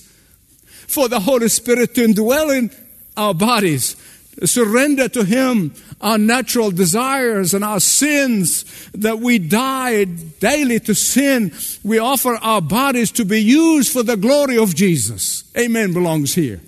for 0.91 1.07
the 1.07 1.19
Holy 1.19 1.49
Spirit 1.49 1.95
to 1.95 2.05
indwell 2.05 2.55
in 2.55 2.71
our 3.17 3.33
bodies, 3.33 3.95
surrender 4.43 5.09
to 5.09 5.23
Him 5.23 5.73
our 6.01 6.17
natural 6.17 6.71
desires 6.71 7.53
and 7.53 7.63
our 7.63 7.79
sins, 7.79 8.89
that 8.93 9.19
we 9.19 9.37
die 9.39 10.03
daily 10.05 10.79
to 10.79 10.95
sin. 10.95 11.53
We 11.83 11.99
offer 11.99 12.35
our 12.35 12.61
bodies 12.61 13.11
to 13.13 13.25
be 13.25 13.41
used 13.41 13.93
for 13.93 14.03
the 14.03 14.17
glory 14.17 14.57
of 14.57 14.75
Jesus. 14.75 15.43
Amen 15.57 15.93
belongs 15.93 16.33
here. 16.33 16.59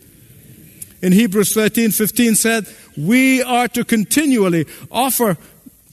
In 1.01 1.11
Hebrews 1.11 1.53
13 1.53 1.91
15 1.91 2.35
said, 2.35 2.67
We 2.95 3.41
are 3.41 3.67
to 3.69 3.83
continually 3.83 4.65
offer 4.91 5.37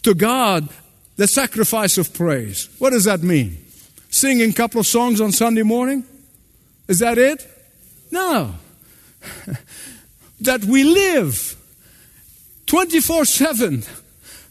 to 0.03 0.15
God 0.15 0.69
the 1.17 1.27
sacrifice 1.27 1.99
of 1.99 2.15
praise. 2.15 2.69
What 2.79 2.91
does 2.91 3.05
that 3.05 3.23
mean? 3.23 3.59
Singing 4.11 4.51
a 4.51 4.55
couple 4.55 4.81
of 4.81 4.87
songs 4.87 5.21
on 5.21 5.33
Sunday 5.33 5.63
morning? 5.63 6.05
Is 6.89 6.99
that 7.01 7.19
it? 7.19 7.47
No. 8.11 8.55
that 10.41 10.65
we 10.65 10.85
live 10.85 11.57
24 12.67 13.25
7 13.25 13.83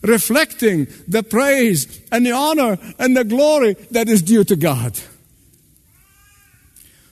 reflecting 0.02 0.88
the 1.08 1.24
praise 1.24 2.02
and 2.12 2.26
the 2.26 2.32
honor 2.32 2.78
and 2.98 3.18
the 3.18 3.24
glory 3.24 3.74
that 3.92 4.08
is 4.08 4.22
due 4.22 4.44
to 4.46 4.56
God. 4.56 5.00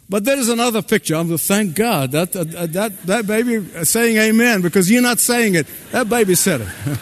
But 0.10 0.24
there 0.24 0.38
is 0.38 0.48
another 0.48 0.82
picture. 0.82 1.16
I'm 1.16 1.27
to 1.27 1.38
thank 1.38 1.75
God 1.75 2.12
that, 2.12 2.32
that, 2.32 2.74
that, 2.74 3.01
that 3.04 3.27
baby 3.27 3.62
saying 3.84 4.18
amen 4.18 4.62
because 4.62 4.89
you're 4.89 5.01
not 5.01 5.20
saying 5.20 5.56
it. 5.56 5.68
That 5.92 6.08
baby 6.08 6.36
said 6.36 6.62
it. 6.62 6.98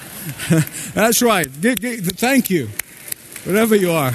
That's 0.95 1.21
right. 1.21 1.45
Thank 1.47 2.49
you, 2.49 2.67
wherever 3.43 3.75
you 3.75 3.91
are. 3.91 4.13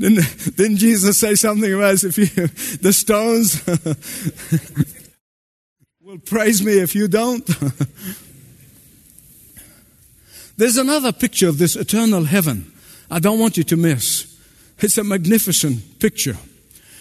Didn't, 0.00 0.56
didn't 0.56 0.78
Jesus 0.78 1.18
say 1.18 1.34
something 1.34 1.74
about 1.74 2.02
if 2.04 2.16
you, 2.16 2.26
the 2.78 2.94
stones 2.94 3.62
will 6.02 6.18
praise 6.20 6.64
me 6.64 6.78
if 6.78 6.94
you 6.94 7.06
don't? 7.06 7.46
There's 10.56 10.78
another 10.78 11.12
picture 11.12 11.50
of 11.50 11.58
this 11.58 11.76
eternal 11.76 12.24
heaven 12.24 12.72
I 13.10 13.18
don't 13.18 13.38
want 13.38 13.58
you 13.58 13.64
to 13.64 13.76
miss. 13.76 14.40
It's 14.78 14.96
a 14.96 15.04
magnificent 15.04 15.98
picture. 15.98 16.38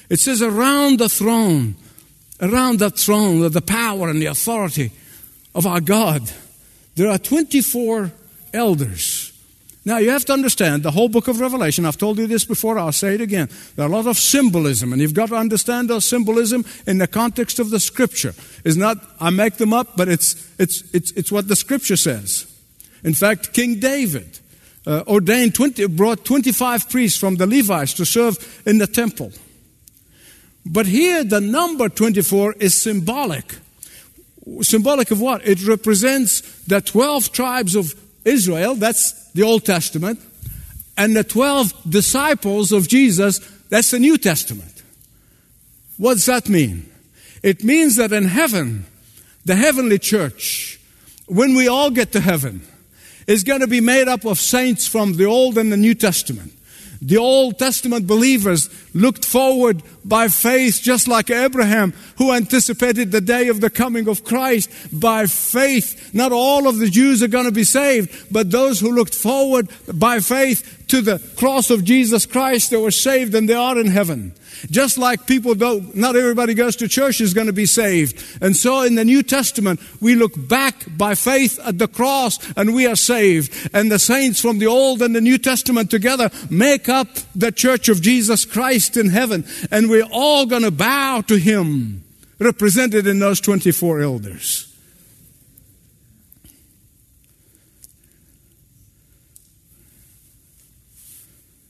It 0.09 0.19
says, 0.19 0.41
around 0.41 0.99
the 0.99 1.07
throne, 1.07 1.75
around 2.41 2.79
that 2.79 2.97
throne, 2.97 3.39
with 3.39 3.53
the 3.53 3.61
power 3.61 4.09
and 4.09 4.21
the 4.21 4.25
authority 4.25 4.91
of 5.55 5.65
our 5.65 5.79
God, 5.79 6.29
there 6.95 7.09
are 7.09 7.17
24 7.17 8.11
elders 8.53 9.28
now, 9.85 9.97
you 9.97 10.09
have 10.11 10.25
to 10.25 10.33
understand 10.33 10.83
the 10.83 10.91
whole 10.91 11.07
book 11.07 11.29
of 11.29 11.39
Revelation. 11.39 11.85
I've 11.85 11.97
told 11.97 12.17
you 12.17 12.27
this 12.27 12.43
before, 12.43 12.77
I'll 12.77 12.91
say 12.91 13.15
it 13.15 13.21
again. 13.21 13.49
There 13.75 13.85
are 13.85 13.89
a 13.89 13.91
lot 13.91 14.07
of 14.07 14.17
symbolism, 14.17 14.91
and 14.91 15.01
you've 15.01 15.13
got 15.13 15.29
to 15.29 15.35
understand 15.35 15.89
the 15.89 16.01
symbolism 16.01 16.65
in 16.85 16.97
the 16.97 17.07
context 17.07 17.59
of 17.59 17.69
the 17.69 17.79
scripture. 17.79 18.33
It's 18.65 18.75
not, 18.75 18.97
I 19.21 19.29
make 19.29 19.55
them 19.55 19.71
up, 19.71 19.95
but 19.95 20.09
it's, 20.09 20.51
it's, 20.59 20.83
it's, 20.93 21.11
it's 21.11 21.31
what 21.31 21.47
the 21.47 21.55
scripture 21.55 21.95
says. 21.95 22.45
In 23.05 23.13
fact, 23.13 23.53
King 23.53 23.79
David 23.79 24.39
uh, 24.85 25.03
ordained 25.07 25.55
20, 25.55 25.87
brought 25.87 26.25
25 26.25 26.89
priests 26.89 27.17
from 27.17 27.37
the 27.37 27.47
Levites 27.47 27.93
to 27.93 28.05
serve 28.05 28.61
in 28.65 28.79
the 28.79 28.87
temple. 28.87 29.31
But 30.65 30.87
here, 30.87 31.23
the 31.23 31.39
number 31.39 31.87
24 31.87 32.55
is 32.59 32.81
symbolic. 32.81 33.55
Symbolic 34.61 35.09
of 35.11 35.21
what? 35.21 35.47
It 35.47 35.65
represents 35.65 36.41
the 36.65 36.81
12 36.81 37.31
tribes 37.31 37.75
of 37.75 37.95
Israel, 38.25 38.75
that's 38.75 39.31
the 39.31 39.43
Old 39.43 39.65
Testament, 39.65 40.19
and 40.97 41.15
the 41.15 41.23
12 41.23 41.73
disciples 41.89 42.71
of 42.71 42.87
Jesus, 42.87 43.39
that's 43.69 43.91
the 43.91 43.99
New 43.99 44.17
Testament. 44.17 44.83
What 45.97 46.15
does 46.15 46.25
that 46.25 46.49
mean? 46.49 46.89
It 47.43 47.63
means 47.63 47.95
that 47.95 48.11
in 48.11 48.25
heaven, 48.25 48.85
the 49.45 49.55
heavenly 49.55 49.99
church, 49.99 50.79
when 51.27 51.55
we 51.55 51.67
all 51.67 51.89
get 51.89 52.11
to 52.13 52.19
heaven, 52.19 52.61
is 53.27 53.43
going 53.43 53.61
to 53.61 53.67
be 53.67 53.81
made 53.81 54.07
up 54.07 54.25
of 54.25 54.39
saints 54.39 54.87
from 54.87 55.13
the 55.13 55.25
Old 55.25 55.57
and 55.57 55.71
the 55.71 55.77
New 55.77 55.93
Testament. 55.93 56.53
The 57.01 57.17
Old 57.17 57.57
Testament 57.59 58.07
believers 58.07 58.69
looked 58.93 59.23
forward 59.23 59.83
by 60.09 60.27
faith, 60.27 60.81
just 60.81 61.07
like 61.07 61.29
Abraham, 61.29 61.93
who 62.17 62.33
anticipated 62.33 63.11
the 63.11 63.21
day 63.21 63.47
of 63.47 63.61
the 63.61 63.69
coming 63.69 64.07
of 64.07 64.23
Christ. 64.23 64.69
By 64.91 65.27
faith, 65.27 66.13
not 66.13 66.31
all 66.31 66.67
of 66.67 66.79
the 66.79 66.89
Jews 66.89 67.23
are 67.23 67.27
going 67.27 67.45
to 67.45 67.51
be 67.51 67.63
saved, 67.63 68.31
but 68.31 68.51
those 68.51 68.79
who 68.79 68.91
looked 68.91 69.15
forward 69.15 69.69
by 69.93 70.19
faith 70.19 70.85
to 70.87 71.01
the 71.01 71.19
cross 71.37 71.69
of 71.69 71.83
Jesus 71.83 72.25
Christ, 72.25 72.71
they 72.71 72.77
were 72.77 72.91
saved 72.91 73.35
and 73.35 73.47
they 73.47 73.53
are 73.53 73.79
in 73.79 73.87
heaven. 73.87 74.33
Just 74.69 74.97
like 74.97 75.25
people 75.25 75.55
don't, 75.55 75.95
not 75.95 76.15
everybody 76.15 76.53
goes 76.53 76.75
to 76.77 76.87
church 76.87 77.21
is 77.21 77.33
going 77.33 77.47
to 77.47 77.53
be 77.53 77.65
saved. 77.65 78.21
And 78.41 78.55
so 78.55 78.81
in 78.81 78.95
the 78.95 79.05
New 79.05 79.23
Testament, 79.23 79.79
we 80.01 80.15
look 80.15 80.33
back 80.35 80.85
by 80.97 81.15
faith 81.15 81.59
at 81.65 81.77
the 81.77 81.87
cross 81.87 82.39
and 82.57 82.73
we 82.73 82.85
are 82.85 82.95
saved. 82.95 83.69
And 83.73 83.91
the 83.91 83.99
saints 83.99 84.41
from 84.41 84.59
the 84.59 84.67
Old 84.67 85.01
and 85.01 85.15
the 85.15 85.21
New 85.21 85.37
Testament 85.37 85.89
together 85.89 86.29
make 86.49 86.89
up 86.89 87.07
the 87.35 87.51
church 87.51 87.89
of 87.89 88.01
Jesus 88.01 88.45
Christ 88.45 88.97
in 88.97 89.09
heaven. 89.09 89.45
And 89.71 89.89
we're 89.99 90.11
all 90.11 90.45
going 90.45 90.61
to 90.61 90.71
bow 90.71 91.21
to 91.27 91.37
Him, 91.37 92.03
represented 92.39 93.05
in 93.05 93.19
those 93.19 93.41
24 93.41 94.01
elders. 94.01 94.65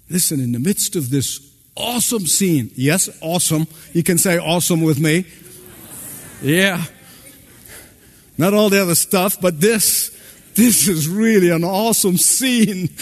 Listen, 0.10 0.40
in 0.40 0.52
the 0.52 0.60
midst 0.60 0.96
of 0.96 1.10
this 1.10 1.40
awesome 1.76 2.26
scene. 2.26 2.72
Yes, 2.76 3.10
awesome. 3.22 3.68
You 3.94 4.04
can 4.04 4.18
say 4.18 4.38
awesome 4.38 4.82
with 4.82 5.00
me. 5.00 5.26
Yeah. 6.42 6.84
Not 8.38 8.54
all 8.54 8.70
the 8.70 8.82
other 8.82 8.96
stuff, 8.96 9.42
but 9.42 9.60
this, 9.60 10.16
this 10.56 10.88
is 10.88 11.08
really 11.08 11.50
an 11.50 11.64
awesome 11.64 12.18
scene. 12.18 12.90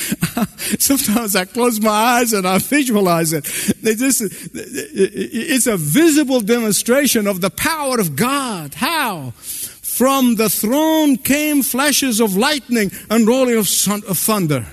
Sometimes 0.79 1.35
I 1.35 1.45
close 1.45 1.79
my 1.81 1.89
eyes 1.89 2.33
and 2.33 2.47
I 2.47 2.57
visualize 2.59 3.33
it. 3.33 3.45
It's 3.83 5.67
a 5.67 5.77
visible 5.77 6.41
demonstration 6.41 7.27
of 7.27 7.41
the 7.41 7.49
power 7.49 7.99
of 7.99 8.15
God. 8.15 8.75
How? 8.75 9.31
From 9.31 10.35
the 10.35 10.49
throne 10.49 11.17
came 11.17 11.63
flashes 11.63 12.19
of 12.19 12.37
lightning 12.37 12.91
and 13.09 13.27
rolling 13.27 13.57
of 13.57 13.67
thunder. 13.67 14.67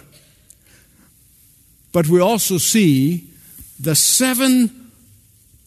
But 1.92 2.08
we 2.08 2.20
also 2.20 2.58
see 2.58 3.30
the 3.78 3.94
seven 3.94 4.90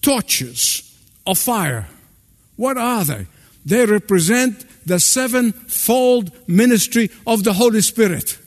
torches 0.01 0.83
of 1.25 1.37
fire. 1.37 1.87
What 2.55 2.77
are 2.77 3.03
they? 3.03 3.27
They 3.65 3.85
represent 3.85 4.65
the 4.87 4.99
sevenfold 4.99 6.31
ministry 6.47 7.09
of 7.25 7.43
the 7.43 7.53
Holy 7.53 7.81
Spirit. 7.81 8.37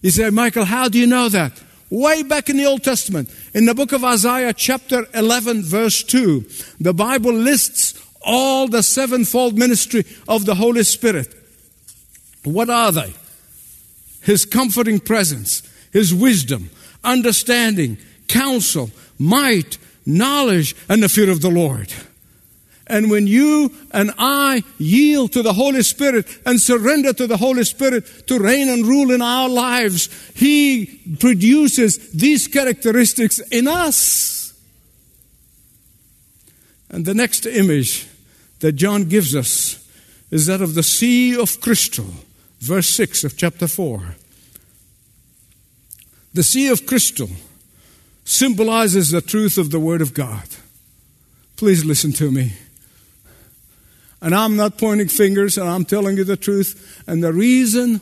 You 0.00 0.10
say, 0.10 0.30
Michael, 0.30 0.64
how 0.64 0.88
do 0.88 0.98
you 0.98 1.06
know 1.06 1.28
that? 1.28 1.60
Way 1.90 2.22
back 2.22 2.48
in 2.48 2.56
the 2.56 2.66
Old 2.66 2.84
Testament, 2.84 3.28
in 3.52 3.66
the 3.66 3.74
book 3.74 3.92
of 3.92 4.04
Isaiah, 4.04 4.52
chapter 4.52 5.06
11, 5.12 5.62
verse 5.62 6.04
2, 6.04 6.44
the 6.80 6.94
Bible 6.94 7.32
lists 7.32 8.00
all 8.22 8.68
the 8.68 8.82
sevenfold 8.82 9.58
ministry 9.58 10.04
of 10.28 10.46
the 10.46 10.54
Holy 10.54 10.84
Spirit. 10.84 11.34
What 12.44 12.70
are 12.70 12.92
they? 12.92 13.12
His 14.22 14.44
comforting 14.44 15.00
presence, 15.00 15.62
His 15.92 16.14
wisdom, 16.14 16.70
understanding, 17.02 17.98
counsel, 18.28 18.90
might, 19.18 19.78
knowledge, 20.06 20.76
and 20.88 21.02
the 21.02 21.08
fear 21.08 21.30
of 21.30 21.40
the 21.40 21.50
Lord. 21.50 21.92
And 22.90 23.08
when 23.08 23.28
you 23.28 23.72
and 23.92 24.12
I 24.18 24.64
yield 24.78 25.32
to 25.32 25.42
the 25.42 25.52
Holy 25.52 25.82
Spirit 25.84 26.26
and 26.44 26.60
surrender 26.60 27.12
to 27.12 27.26
the 27.28 27.36
Holy 27.36 27.62
Spirit 27.62 28.26
to 28.26 28.38
reign 28.38 28.68
and 28.68 28.84
rule 28.84 29.12
in 29.12 29.22
our 29.22 29.48
lives, 29.48 30.08
He 30.34 31.00
produces 31.20 32.10
these 32.10 32.48
characteristics 32.48 33.38
in 33.38 33.68
us. 33.68 34.52
And 36.90 37.04
the 37.04 37.14
next 37.14 37.46
image 37.46 38.08
that 38.58 38.72
John 38.72 39.04
gives 39.04 39.36
us 39.36 39.88
is 40.32 40.46
that 40.46 40.60
of 40.60 40.74
the 40.74 40.82
sea 40.82 41.40
of 41.40 41.60
crystal, 41.60 42.06
verse 42.58 42.88
6 42.88 43.22
of 43.22 43.36
chapter 43.36 43.68
4. 43.68 44.16
The 46.34 46.42
sea 46.42 46.68
of 46.68 46.86
crystal 46.86 47.30
symbolizes 48.24 49.10
the 49.10 49.20
truth 49.20 49.58
of 49.58 49.70
the 49.70 49.80
Word 49.80 50.02
of 50.02 50.12
God. 50.12 50.48
Please 51.56 51.84
listen 51.84 52.12
to 52.14 52.32
me. 52.32 52.52
And 54.22 54.34
I'm 54.34 54.56
not 54.56 54.76
pointing 54.76 55.08
fingers, 55.08 55.56
and 55.56 55.68
I'm 55.68 55.84
telling 55.84 56.16
you 56.16 56.24
the 56.24 56.36
truth. 56.36 57.02
And 57.06 57.22
the 57.22 57.32
reason 57.32 58.00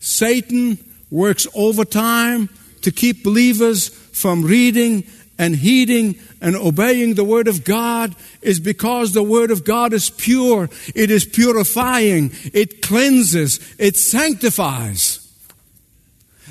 Satan 0.00 0.78
works 1.10 1.46
overtime 1.54 2.48
to 2.80 2.90
keep 2.90 3.22
believers 3.22 3.88
from 3.88 4.42
reading 4.42 5.04
and 5.38 5.56
heeding 5.56 6.18
and 6.40 6.56
obeying 6.56 7.14
the 7.14 7.24
Word 7.24 7.48
of 7.48 7.64
God 7.64 8.14
is 8.40 8.60
because 8.60 9.12
the 9.12 9.22
Word 9.22 9.50
of 9.50 9.64
God 9.64 9.92
is 9.92 10.10
pure. 10.10 10.68
It 10.94 11.10
is 11.10 11.24
purifying. 11.24 12.32
It 12.52 12.82
cleanses. 12.82 13.60
It 13.78 13.96
sanctifies. 13.96 15.18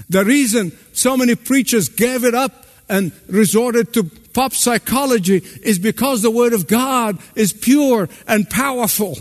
The 0.10 0.26
reason 0.26 0.78
so 0.94 1.16
many 1.16 1.36
preachers 1.36 1.90
gave 1.90 2.24
it 2.24 2.36
up 2.36 2.66
and 2.90 3.12
resorted 3.28 3.94
to 3.94 4.04
pop 4.34 4.54
psychology 4.54 5.38
is 5.62 5.80
because 5.80 6.22
the 6.22 6.32
Word 6.32 6.54
of 6.54 6.68
God 6.68 7.20
is 7.36 7.54
pure 7.54 8.10
and 8.28 8.50
powerful. 8.50 9.18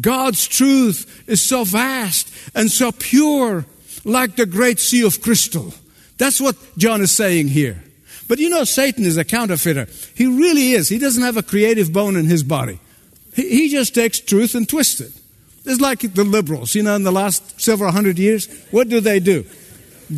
God's 0.00 0.46
truth 0.46 1.24
is 1.28 1.42
so 1.42 1.64
vast 1.64 2.32
and 2.54 2.70
so 2.70 2.92
pure, 2.92 3.66
like 4.04 4.36
the 4.36 4.46
great 4.46 4.80
sea 4.80 5.04
of 5.04 5.20
crystal. 5.20 5.72
That's 6.18 6.40
what 6.40 6.56
John 6.76 7.00
is 7.00 7.12
saying 7.12 7.48
here. 7.48 7.82
But 8.28 8.38
you 8.38 8.48
know, 8.48 8.64
Satan 8.64 9.04
is 9.04 9.16
a 9.16 9.24
counterfeiter. 9.24 9.86
He 10.14 10.26
really 10.26 10.72
is. 10.72 10.88
He 10.88 10.98
doesn't 10.98 11.22
have 11.22 11.36
a 11.36 11.42
creative 11.42 11.92
bone 11.92 12.16
in 12.16 12.26
his 12.26 12.42
body. 12.42 12.80
He, 13.34 13.68
just 13.68 13.94
takes 13.94 14.18
truth 14.18 14.54
and 14.54 14.66
twists 14.66 15.00
it. 15.00 15.12
It's 15.66 15.80
like 15.80 16.00
the 16.14 16.24
liberals, 16.24 16.74
you 16.74 16.82
know, 16.82 16.96
in 16.96 17.02
the 17.02 17.12
last 17.12 17.60
several 17.60 17.92
hundred 17.92 18.18
years. 18.18 18.48
What 18.70 18.88
do 18.88 19.00
they 19.00 19.20
do? 19.20 19.44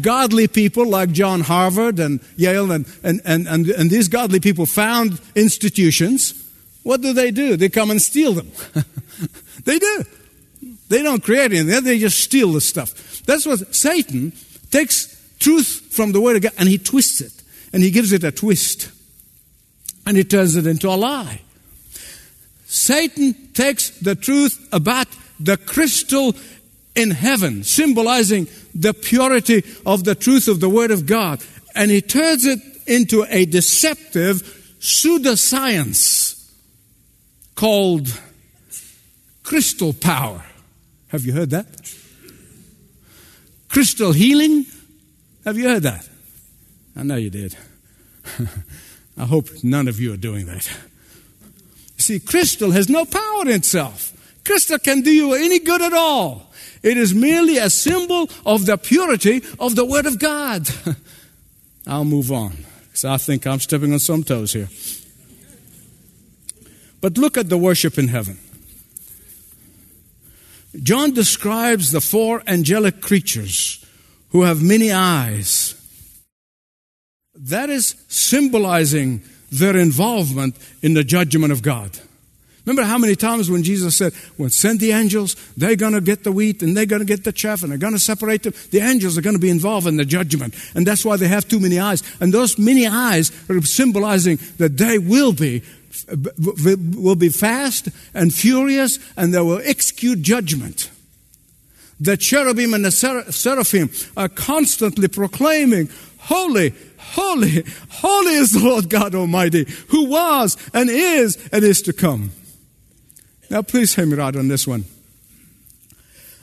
Godly 0.01 0.49
people 0.49 0.87
like 0.87 1.13
John 1.13 1.41
Harvard 1.41 1.99
and 1.99 2.21
Yale 2.37 2.71
and, 2.73 2.87
and, 3.03 3.21
and, 3.25 3.47
and, 3.47 3.69
and 3.69 3.91
these 3.91 4.09
godly 4.09 4.41
people 4.41 4.67
found 4.67 5.21
institutions. 5.35 6.35
What 6.83 7.01
do 7.01 7.13
they 7.13 7.31
do? 7.31 7.57
They 7.57 7.69
come 7.69 7.91
and 7.91 8.01
steal 8.01 8.33
them. 8.33 8.51
they 9.65 9.79
do. 9.79 10.05
They 10.89 11.03
don't 11.03 11.23
create 11.23 11.53
anything, 11.53 11.85
they 11.85 11.99
just 11.99 12.21
steal 12.21 12.53
the 12.53 12.61
stuff. 12.61 13.23
That's 13.25 13.45
what 13.45 13.75
Satan 13.75 14.33
takes 14.71 15.15
truth 15.39 15.89
from 15.91 16.13
the 16.13 16.21
Word 16.21 16.37
of 16.37 16.43
God 16.43 16.53
and 16.59 16.69
he 16.69 16.79
twists 16.79 17.21
it 17.21 17.33
and 17.73 17.83
he 17.83 17.91
gives 17.91 18.13
it 18.13 18.25
a 18.25 18.33
twist 18.33 18.91
and 20.07 20.17
he 20.17 20.25
turns 20.25 20.57
it 20.57 20.67
into 20.67 20.89
a 20.89 20.97
lie. 20.97 21.43
Satan 22.67 23.35
takes 23.55 23.91
the 23.91 24.15
truth 24.15 24.69
about 24.73 25.09
the 25.41 25.57
crystal 25.57 26.35
in 26.99 27.13
heaven, 27.13 27.63
symbolizing 27.63 28.49
the 28.75 28.93
purity 28.93 29.65
of 29.87 30.05
the 30.05 30.17
truth 30.17 30.49
of 30.49 30.61
the 30.61 30.69
Word 30.69 30.91
of 30.91 31.07
God, 31.07 31.43
and 31.75 31.91
he 31.91 32.03
turns 32.03 32.45
it 32.45 32.59
into 32.87 33.25
a 33.29 33.47
deceptive 33.47 34.43
pseudoscience 34.81 36.53
called 37.55 38.21
crystal 39.45 39.93
power. 39.93 40.45
Have 41.09 41.25
you 41.25 41.33
heard 41.33 41.51
that? 41.51 41.67
Crystal 43.69 44.13
healing? 44.13 44.67
Have 45.45 45.57
you 45.57 45.69
heard 45.69 45.85
that? 45.85 46.09
I 46.97 47.05
know 47.05 47.17
you 47.17 47.31
did. 47.31 47.57
I 49.17 49.25
hope 49.25 49.49
none 49.63 49.87
of 49.89 50.01
you 50.01 50.13
are 50.13 50.17
doing 50.19 50.47
that. 50.47 50.69
See, 51.97 52.19
crystal 52.19 52.73
has 52.73 52.89
no 52.89 53.05
power 53.05 53.43
in 53.43 53.49
itself. 53.49 54.13
Crystal 54.45 54.79
can 54.79 55.03
do 55.03 55.11
you 55.11 55.35
any 55.35 55.59
good 55.59 55.83
at 55.83 55.93
all. 55.93 56.48
It 56.83 56.97
is 56.97 57.15
merely 57.15 57.59
a 57.59 57.71
symbol 57.71 58.31
of 58.47 58.67
the 58.67 58.77
purity 58.77 59.43
of 59.59 59.77
the 59.77 59.85
Word 59.85 60.07
of 60.07 60.19
God. 60.19 60.69
I'll 61.87 62.05
move 62.05 62.31
on 62.31 62.57
because 62.87 63.05
I 63.05 63.17
think 63.17 63.47
I'm 63.47 63.61
stepping 63.61 63.93
on 63.93 63.99
some 63.99 64.23
toes 64.23 64.53
here. 64.53 64.69
But 67.01 67.17
look 67.17 67.37
at 67.37 67.49
the 67.49 67.59
worship 67.59 67.99
in 67.99 68.09
heaven. 68.09 68.39
John 70.83 71.13
describes 71.13 71.93
the 71.93 72.01
four 72.01 72.43
angelic 72.47 73.01
creatures 73.01 73.85
who 74.31 74.43
have 74.43 74.63
many 74.63 74.93
eyes. 74.93 75.75
That 77.35 77.71
is 77.71 77.95
symbolizing 78.09 79.23
their 79.51 79.77
involvement 79.77 80.57
in 80.83 80.95
the 80.95 81.05
judgment 81.05 81.53
of 81.53 81.63
God. 81.63 81.99
Remember 82.69 82.87
how 82.87 82.99
many 82.99 83.17
times 83.17 83.51
when 83.51 83.63
Jesus 83.63 83.97
said, 83.97 84.13
Well, 84.37 84.51
send 84.51 84.79
the 84.79 84.93
angels, 84.93 85.37
they're 85.57 85.75
going 85.75 85.95
to 85.95 86.03
get 86.03 86.23
the 86.23 86.31
wheat 86.31 86.63
and 86.63 86.77
they're 86.77 86.85
going 86.85 87.01
to 87.01 87.07
get 87.07 87.25
the 87.25 87.33
chaff 87.33 87.63
and 87.63 87.73
they're 87.73 87.79
going 87.79 87.95
to 87.95 87.99
separate 87.99 88.43
them. 88.43 88.53
The 88.71 88.81
angels 88.81 89.17
are 89.17 89.23
going 89.23 89.37
to 89.37 89.41
be 89.41 89.49
involved 89.49 89.87
in 89.87 89.97
the 89.97 90.05
judgment. 90.05 90.55
And 90.75 90.87
that's 90.87 91.03
why 91.03 91.17
they 91.17 91.29
have 91.29 91.49
too 91.49 91.61
many 91.61 91.79
eyes. 91.79 92.03
And 92.21 92.31
those 92.31 92.59
many 92.59 92.87
eyes 92.87 93.33
are 93.49 93.59
symbolizing 93.63 94.39
that 94.59 94.77
they 94.77 94.99
will 94.99 95.33
be 95.33 95.63
will 96.37 97.17
be 97.17 97.31
fast 97.31 97.89
and 98.13 98.35
furious 98.35 98.99
and 99.17 99.33
they 99.33 99.41
will 99.41 99.63
execute 99.65 100.21
judgment. 100.21 100.91
The 101.99 102.19
cherubim 102.19 102.75
and 102.75 102.85
the 102.85 102.91
seraphim 102.91 103.91
are 104.15 104.29
constantly 104.29 105.09
proclaiming, 105.09 105.89
Holy, 106.19 106.75
holy, 106.99 107.65
holy 107.89 108.35
is 108.35 108.53
the 108.53 108.61
Lord 108.61 108.91
God 108.91 109.15
Almighty, 109.15 109.67
who 109.89 110.11
was 110.11 110.59
and 110.75 110.91
is 110.91 111.39
and 111.51 111.65
is 111.65 111.81
to 111.83 111.95
come. 111.95 112.33
Now, 113.51 113.63
please 113.63 113.95
hear 113.95 114.05
me 114.05 114.17
right 114.17 114.35
on 114.37 114.49
this 114.49 114.67
one. 114.67 114.85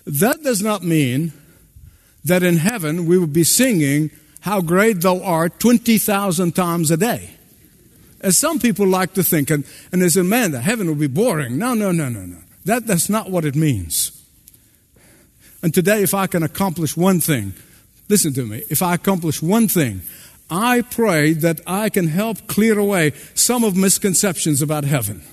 That 0.05 0.43
does 0.43 0.61
not 0.61 0.83
mean 0.83 1.33
that 2.23 2.43
in 2.43 2.57
heaven 2.57 3.05
we 3.05 3.17
will 3.17 3.27
be 3.27 3.43
singing 3.43 4.11
How 4.41 4.61
Great 4.61 5.01
Thou 5.01 5.21
Art 5.21 5.59
20,000 5.59 6.55
times 6.55 6.89
a 6.89 6.97
day. 6.97 7.31
As 8.21 8.37
some 8.37 8.57
people 8.59 8.87
like 8.87 9.13
to 9.13 9.23
think, 9.23 9.51
and, 9.51 9.65
and 9.91 10.01
they 10.01 10.09
say, 10.09 10.23
man, 10.23 10.51
the 10.51 10.61
heaven 10.61 10.87
will 10.87 10.95
be 10.95 11.07
boring. 11.07 11.59
No, 11.59 11.75
no, 11.75 11.91
no, 11.91 12.09
no, 12.09 12.25
no. 12.25 12.37
That, 12.65 12.87
that's 12.87 13.09
not 13.09 13.29
what 13.29 13.45
it 13.45 13.55
means. 13.55 14.11
And 15.61 15.73
today, 15.73 16.01
if 16.01 16.15
I 16.15 16.25
can 16.25 16.41
accomplish 16.41 16.97
one 16.97 17.19
thing, 17.19 17.53
listen 18.09 18.33
to 18.33 18.45
me, 18.45 18.63
if 18.69 18.81
I 18.81 18.95
accomplish 18.95 19.43
one 19.43 19.67
thing, 19.67 20.01
I 20.49 20.81
pray 20.81 21.33
that 21.33 21.61
I 21.67 21.89
can 21.89 22.07
help 22.07 22.47
clear 22.47 22.79
away 22.79 23.13
some 23.35 23.63
of 23.63 23.75
misconceptions 23.75 24.61
about 24.61 24.85
heaven 24.85 25.23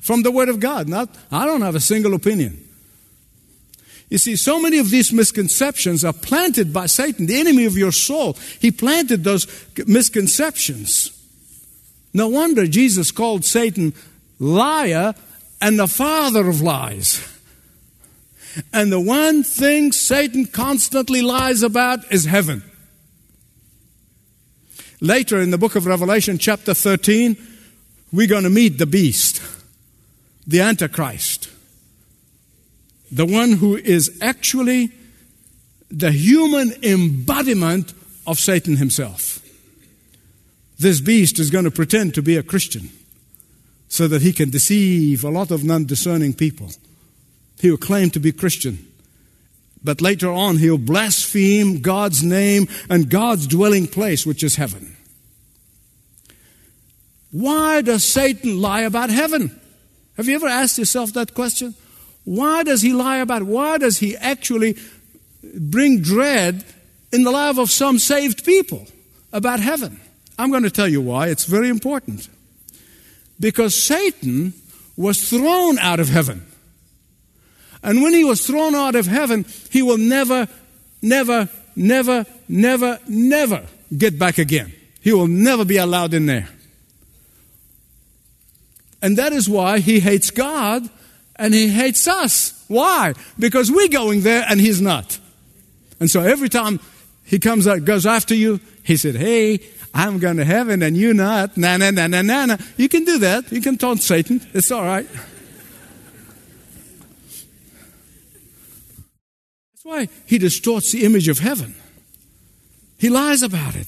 from 0.00 0.22
the 0.22 0.30
Word 0.30 0.48
of 0.48 0.60
God. 0.60 0.88
Not, 0.88 1.14
I 1.30 1.46
don't 1.46 1.62
have 1.62 1.74
a 1.74 1.80
single 1.80 2.14
opinion. 2.14 2.66
You 4.10 4.18
see, 4.18 4.34
so 4.34 4.60
many 4.60 4.78
of 4.78 4.90
these 4.90 5.12
misconceptions 5.12 6.04
are 6.04 6.12
planted 6.12 6.72
by 6.72 6.86
Satan, 6.86 7.26
the 7.26 7.38
enemy 7.38 7.64
of 7.64 7.78
your 7.78 7.92
soul. 7.92 8.36
He 8.58 8.72
planted 8.72 9.22
those 9.22 9.46
misconceptions. 9.86 11.16
No 12.12 12.28
wonder 12.28 12.66
Jesus 12.66 13.12
called 13.12 13.44
Satan 13.44 13.94
liar 14.40 15.14
and 15.60 15.78
the 15.78 15.86
father 15.86 16.48
of 16.48 16.60
lies. 16.60 17.24
And 18.72 18.90
the 18.90 18.98
one 19.00 19.44
thing 19.44 19.92
Satan 19.92 20.46
constantly 20.46 21.22
lies 21.22 21.62
about 21.62 22.12
is 22.12 22.24
heaven. 22.24 22.64
Later 25.00 25.40
in 25.40 25.52
the 25.52 25.58
book 25.58 25.76
of 25.76 25.86
Revelation, 25.86 26.36
chapter 26.36 26.74
13, 26.74 27.36
we're 28.12 28.26
going 28.26 28.42
to 28.42 28.50
meet 28.50 28.78
the 28.78 28.86
beast 28.86 29.40
the 30.50 30.60
Antichrist, 30.60 31.48
the 33.12 33.24
one 33.24 33.52
who 33.52 33.76
is 33.76 34.18
actually 34.20 34.90
the 35.92 36.10
human 36.10 36.72
embodiment 36.82 37.94
of 38.26 38.40
Satan 38.40 38.76
himself. 38.76 39.38
This 40.76 41.00
beast 41.00 41.38
is 41.38 41.50
going 41.50 41.66
to 41.66 41.70
pretend 41.70 42.14
to 42.14 42.22
be 42.22 42.36
a 42.36 42.42
Christian 42.42 42.88
so 43.86 44.08
that 44.08 44.22
he 44.22 44.32
can 44.32 44.50
deceive 44.50 45.22
a 45.22 45.30
lot 45.30 45.52
of 45.52 45.62
non 45.62 45.84
discerning 45.84 46.32
people. 46.32 46.70
He 47.60 47.70
will 47.70 47.78
claim 47.78 48.10
to 48.10 48.18
be 48.18 48.32
Christian. 48.32 48.84
But 49.84 50.00
later 50.00 50.32
on, 50.32 50.56
he'll 50.56 50.78
blaspheme 50.78 51.80
God's 51.80 52.24
name 52.24 52.66
and 52.88 53.08
God's 53.08 53.46
dwelling 53.46 53.86
place, 53.86 54.26
which 54.26 54.42
is 54.42 54.56
heaven. 54.56 54.96
Why 57.30 57.82
does 57.82 58.02
Satan 58.02 58.60
lie 58.60 58.80
about 58.80 59.10
heaven? 59.10 59.59
Have 60.20 60.28
you 60.28 60.34
ever 60.34 60.48
asked 60.48 60.76
yourself 60.76 61.14
that 61.14 61.32
question? 61.32 61.74
Why 62.24 62.62
does 62.62 62.82
he 62.82 62.92
lie 62.92 63.20
about 63.20 63.40
it? 63.40 63.46
Why 63.46 63.78
does 63.78 63.96
he 64.00 64.18
actually 64.18 64.76
bring 65.54 66.02
dread 66.02 66.62
in 67.10 67.24
the 67.24 67.30
life 67.30 67.56
of 67.56 67.70
some 67.70 67.98
saved 67.98 68.44
people 68.44 68.86
about 69.32 69.60
heaven? 69.60 69.98
I'm 70.38 70.50
going 70.50 70.64
to 70.64 70.70
tell 70.70 70.86
you 70.86 71.00
why. 71.00 71.28
It's 71.28 71.46
very 71.46 71.70
important. 71.70 72.28
Because 73.40 73.74
Satan 73.74 74.52
was 74.94 75.30
thrown 75.30 75.78
out 75.78 76.00
of 76.00 76.10
heaven. 76.10 76.46
And 77.82 78.02
when 78.02 78.12
he 78.12 78.22
was 78.22 78.46
thrown 78.46 78.74
out 78.74 78.96
of 78.96 79.06
heaven, 79.06 79.46
he 79.70 79.80
will 79.80 79.96
never, 79.96 80.48
never, 81.00 81.48
never, 81.74 82.26
never, 82.46 82.98
never 83.08 83.66
get 83.96 84.18
back 84.18 84.36
again. 84.36 84.70
He 85.00 85.14
will 85.14 85.28
never 85.28 85.64
be 85.64 85.78
allowed 85.78 86.12
in 86.12 86.26
there. 86.26 86.50
And 89.02 89.16
that 89.16 89.32
is 89.32 89.48
why 89.48 89.80
he 89.80 90.00
hates 90.00 90.30
God 90.30 90.88
and 91.36 91.54
he 91.54 91.68
hates 91.68 92.06
us. 92.06 92.64
Why? 92.68 93.14
Because 93.38 93.70
we're 93.70 93.88
going 93.88 94.22
there 94.22 94.44
and 94.48 94.60
he's 94.60 94.80
not. 94.80 95.18
And 95.98 96.10
so 96.10 96.22
every 96.22 96.48
time 96.48 96.80
He 97.30 97.38
comes 97.38 97.68
out, 97.68 97.84
goes 97.84 98.06
after 98.06 98.34
you. 98.34 98.58
He 98.82 98.96
said, 98.96 99.14
Hey, 99.14 99.60
I'm 99.94 100.18
going 100.18 100.38
to 100.38 100.44
heaven 100.44 100.82
and 100.82 100.96
you 100.96 101.14
not. 101.14 101.56
Na, 101.56 101.76
na, 101.76 101.92
na, 101.92 102.08
na, 102.08 102.22
na, 102.22 102.46
na. 102.46 102.56
You 102.76 102.88
can 102.88 103.04
do 103.04 103.18
that. 103.18 103.52
You 103.52 103.60
can 103.60 103.78
taunt 103.78 104.02
Satan. 104.02 104.44
It's 104.52 104.72
all 104.72 104.82
right. 104.82 105.06
That's 109.70 109.84
why 109.84 110.08
he 110.26 110.38
distorts 110.38 110.90
the 110.90 111.04
image 111.04 111.28
of 111.28 111.38
heaven. 111.38 111.76
He 112.98 113.08
lies 113.08 113.44
about 113.44 113.76
it. 113.76 113.86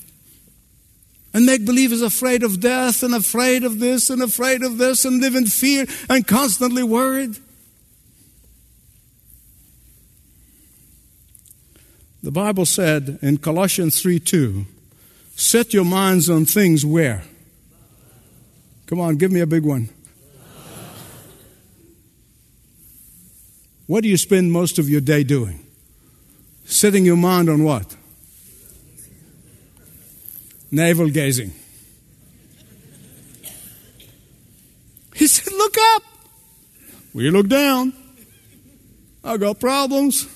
And 1.35 1.47
make 1.47 1.65
believers 1.65 2.03
afraid 2.03 2.43
of 2.43 2.61
death 2.61 3.03
and 3.03 3.15
afraid 3.15 3.65
of 3.65 3.79
this 3.79 4.11
and 4.11 4.23
afraid 4.23 4.63
of 4.63 4.77
this 4.77 5.05
and 5.05 5.21
live 5.21 5.35
in 5.35 5.47
fear 5.47 5.87
and 6.09 6.27
constantly 6.27 6.83
worried. 6.83 7.39
The 12.23 12.31
Bible 12.31 12.67
said 12.67 13.19
in 13.21 13.39
Colossians 13.39 14.01
3 14.01 14.21
2, 14.21 14.67
set 15.35 15.75
your 15.75 15.85
minds 15.85 16.31
on 16.31 16.45
things 16.45 16.87
where? 16.87 17.23
Come 18.87 19.01
on, 19.01 19.17
give 19.17 19.33
me 19.33 19.41
a 19.41 19.47
big 19.47 19.65
one. 19.65 19.89
What 23.87 24.03
do 24.03 24.09
you 24.09 24.17
spend 24.17 24.53
most 24.53 24.79
of 24.79 24.89
your 24.89 25.01
day 25.01 25.25
doing? 25.25 25.67
Setting 26.65 27.05
your 27.05 27.17
mind 27.17 27.49
on 27.51 27.65
what? 27.65 27.97
Navel 30.73 31.11
gazing. 31.11 31.53
He 35.15 35.27
said, 35.27 35.53
Look 35.53 35.77
up. 35.95 36.03
We 37.13 37.31
look 37.31 37.47
down. 37.47 37.93
I 39.23 39.37
got 39.37 39.61
problems. 39.61 40.27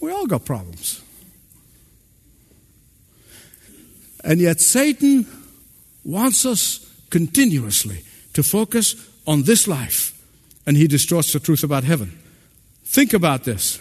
We 0.00 0.10
all 0.10 0.26
got 0.26 0.46
problems. 0.46 1.02
And 4.24 4.40
yet, 4.40 4.60
Satan 4.60 5.26
wants 6.04 6.46
us 6.46 6.90
continuously 7.10 8.02
to 8.32 8.42
focus 8.42 8.96
on 9.26 9.42
this 9.42 9.68
life, 9.68 10.18
and 10.66 10.76
he 10.76 10.86
distorts 10.86 11.32
the 11.32 11.40
truth 11.40 11.62
about 11.62 11.84
heaven. 11.84 12.18
Think 12.84 13.12
about 13.12 13.44
this. 13.44 13.78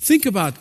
Think 0.00 0.26
about 0.26 0.54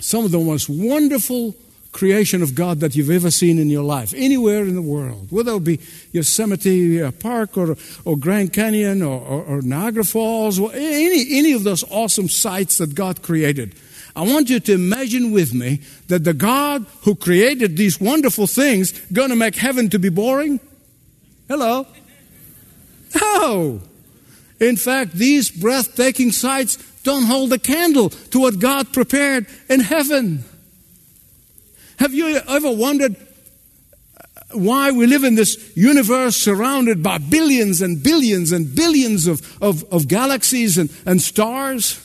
some 0.00 0.24
of 0.24 0.32
the 0.32 0.38
most 0.38 0.68
wonderful 0.68 1.54
creation 1.92 2.42
of 2.42 2.54
God 2.54 2.80
that 2.80 2.96
you've 2.96 3.10
ever 3.10 3.30
seen 3.30 3.58
in 3.58 3.68
your 3.68 3.84
life, 3.84 4.12
anywhere 4.16 4.64
in 4.64 4.74
the 4.74 4.82
world, 4.82 5.28
whether 5.30 5.54
it 5.54 5.64
be 5.64 5.78
Yosemite 6.10 7.02
uh, 7.02 7.12
Park 7.12 7.56
or, 7.56 7.76
or 8.04 8.16
Grand 8.16 8.52
Canyon 8.52 9.02
or, 9.02 9.20
or, 9.20 9.44
or 9.44 9.62
Niagara 9.62 10.04
Falls, 10.04 10.58
or 10.58 10.70
any, 10.72 11.38
any 11.38 11.52
of 11.52 11.64
those 11.64 11.84
awesome 11.90 12.28
sites 12.28 12.78
that 12.78 12.94
God 12.94 13.22
created. 13.22 13.74
I 14.14 14.22
want 14.22 14.50
you 14.50 14.60
to 14.60 14.72
imagine 14.72 15.32
with 15.32 15.54
me 15.54 15.80
that 16.08 16.24
the 16.24 16.34
God 16.34 16.86
who 17.02 17.14
created 17.14 17.76
these 17.76 18.00
wonderful 18.00 18.46
things 18.46 18.92
going 19.12 19.30
to 19.30 19.36
make 19.36 19.56
heaven 19.56 19.88
to 19.90 19.98
be 19.98 20.10
boring? 20.10 20.60
Hello? 21.48 21.86
No. 23.20 23.80
In 24.60 24.76
fact, 24.76 25.14
these 25.14 25.50
breathtaking 25.50 26.30
sights 26.30 26.76
don't 27.02 27.24
hold 27.24 27.52
a 27.52 27.58
candle 27.58 28.10
to 28.10 28.38
what 28.38 28.58
God 28.58 28.92
prepared 28.92 29.46
in 29.68 29.80
heaven. 29.80 30.44
Have 32.02 32.14
you 32.14 32.36
ever 32.48 32.68
wondered 32.68 33.14
uh, 33.14 34.58
why 34.58 34.90
we 34.90 35.06
live 35.06 35.22
in 35.22 35.36
this 35.36 35.70
universe 35.76 36.36
surrounded 36.36 37.00
by 37.00 37.18
billions 37.18 37.80
and 37.80 38.02
billions 38.02 38.50
and 38.50 38.74
billions 38.74 39.28
of, 39.28 39.62
of, 39.62 39.84
of 39.92 40.08
galaxies 40.08 40.78
and, 40.78 40.90
and 41.06 41.22
stars? 41.22 42.04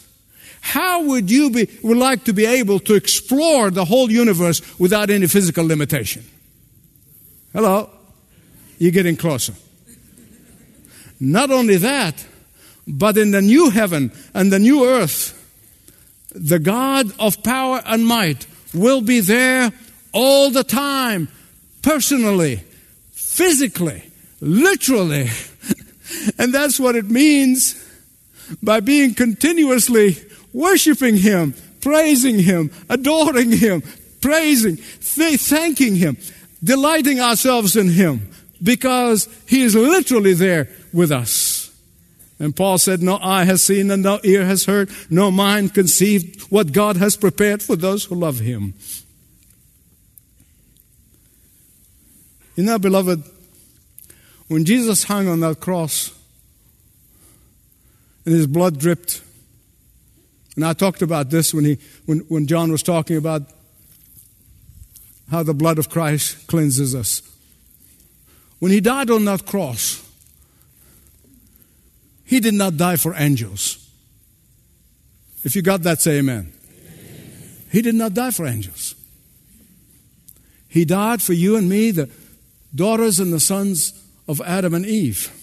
How 0.61 1.01
would 1.01 1.31
you 1.31 1.49
be, 1.49 1.67
would 1.81 1.97
like 1.97 2.25
to 2.25 2.33
be 2.33 2.45
able 2.45 2.77
to 2.81 2.93
explore 2.93 3.71
the 3.71 3.85
whole 3.85 4.11
universe 4.11 4.61
without 4.77 5.09
any 5.09 5.25
physical 5.25 5.65
limitation? 5.65 6.23
Hello? 7.51 7.89
You're 8.77 8.91
getting 8.91 9.17
closer. 9.17 9.55
Not 11.19 11.49
only 11.49 11.77
that, 11.77 12.23
but 12.87 13.17
in 13.17 13.31
the 13.31 13.41
new 13.41 13.71
heaven 13.71 14.11
and 14.35 14.53
the 14.53 14.59
new 14.59 14.85
earth, 14.85 15.33
the 16.35 16.59
God 16.59 17.11
of 17.19 17.41
power 17.41 17.81
and 17.83 18.05
might 18.05 18.45
will 18.75 19.01
be 19.01 19.21
there 19.21 19.71
all 20.17 20.49
the 20.49 20.63
time, 20.63 21.27
personally, 21.83 22.63
physically, 23.11 24.01
literally. 24.41 25.29
and 26.39 26.51
that's 26.51 26.79
what 26.79 26.95
it 26.95 27.07
means 27.07 27.75
by 28.63 28.79
being 28.79 29.13
continuously 29.13 30.15
worshiping 30.53 31.17
Him, 31.17 31.53
praising 31.81 32.39
Him, 32.39 32.71
adoring 32.89 33.51
Him, 33.51 33.83
praising, 34.19 34.77
th- 34.77 35.39
thanking 35.39 35.95
Him, 35.95 36.17
delighting 36.63 37.19
ourselves 37.19 37.75
in 37.75 37.89
Him, 37.89 38.27
because 38.63 39.29
He 39.47 39.61
is 39.61 39.75
literally 39.75 40.33
there 40.33 40.67
with 40.91 41.11
us. 41.11 41.71
And 42.39 42.55
Paul 42.55 42.79
said, 42.79 43.03
No 43.03 43.19
eye 43.21 43.45
has 43.45 43.61
seen 43.61 43.91
and 43.91 44.01
no 44.01 44.19
ear 44.23 44.45
has 44.45 44.65
heard, 44.65 44.89
no 45.11 45.29
mind 45.29 45.75
conceived 45.75 46.41
what 46.49 46.71
God 46.71 46.97
has 46.97 47.15
prepared 47.15 47.61
for 47.61 47.75
those 47.75 48.05
who 48.05 48.15
love 48.15 48.39
Him. 48.39 48.73
You 52.57 52.63
know, 52.63 52.79
beloved, 52.79 53.23
when 54.47 54.65
Jesus 54.65 55.03
hung 55.03 55.27
on 55.27 55.41
that 55.41 55.59
cross 55.59 56.11
and 58.25 58.33
his 58.33 58.47
blood 58.47 58.79
dripped, 58.79 59.21
and 60.55 60.65
I 60.65 60.73
talked 60.73 61.03
about 61.03 61.29
this 61.29 61.53
when, 61.53 61.65
he, 61.65 61.77
when, 62.07 62.19
when 62.29 62.47
John 62.47 62.71
was 62.71 62.81
talking 62.81 63.15
about 63.15 63.43
how 65.29 65.43
the 65.43 65.53
blood 65.53 65.77
of 65.77 65.89
Christ 65.89 66.47
cleanses 66.47 66.95
us. 66.95 67.21
When 68.57 68.71
he 68.71 68.81
died 68.81 69.11
on 69.11 69.25
that 69.25 69.45
cross, 69.45 70.03
he 72.25 72.39
did 72.39 72.55
not 72.55 72.75
die 72.75 72.95
for 72.95 73.13
angels. 73.15 73.87
If 75.43 75.55
you 75.55 75.61
got 75.61 75.83
that, 75.83 76.01
say 76.01 76.17
amen. 76.17 76.51
amen. 76.79 77.63
He 77.71 77.83
did 77.83 77.93
not 77.93 78.15
die 78.15 78.31
for 78.31 78.47
angels. 78.47 78.95
He 80.67 80.85
died 80.85 81.21
for 81.21 81.33
you 81.33 81.55
and 81.55 81.69
me, 81.69 81.91
the 81.91 82.09
daughters 82.77 83.19
and 83.19 83.33
the 83.33 83.39
sons 83.41 83.93
of 84.27 84.41
Adam 84.41 84.73
and 84.73 84.85
Eve. 84.85 85.33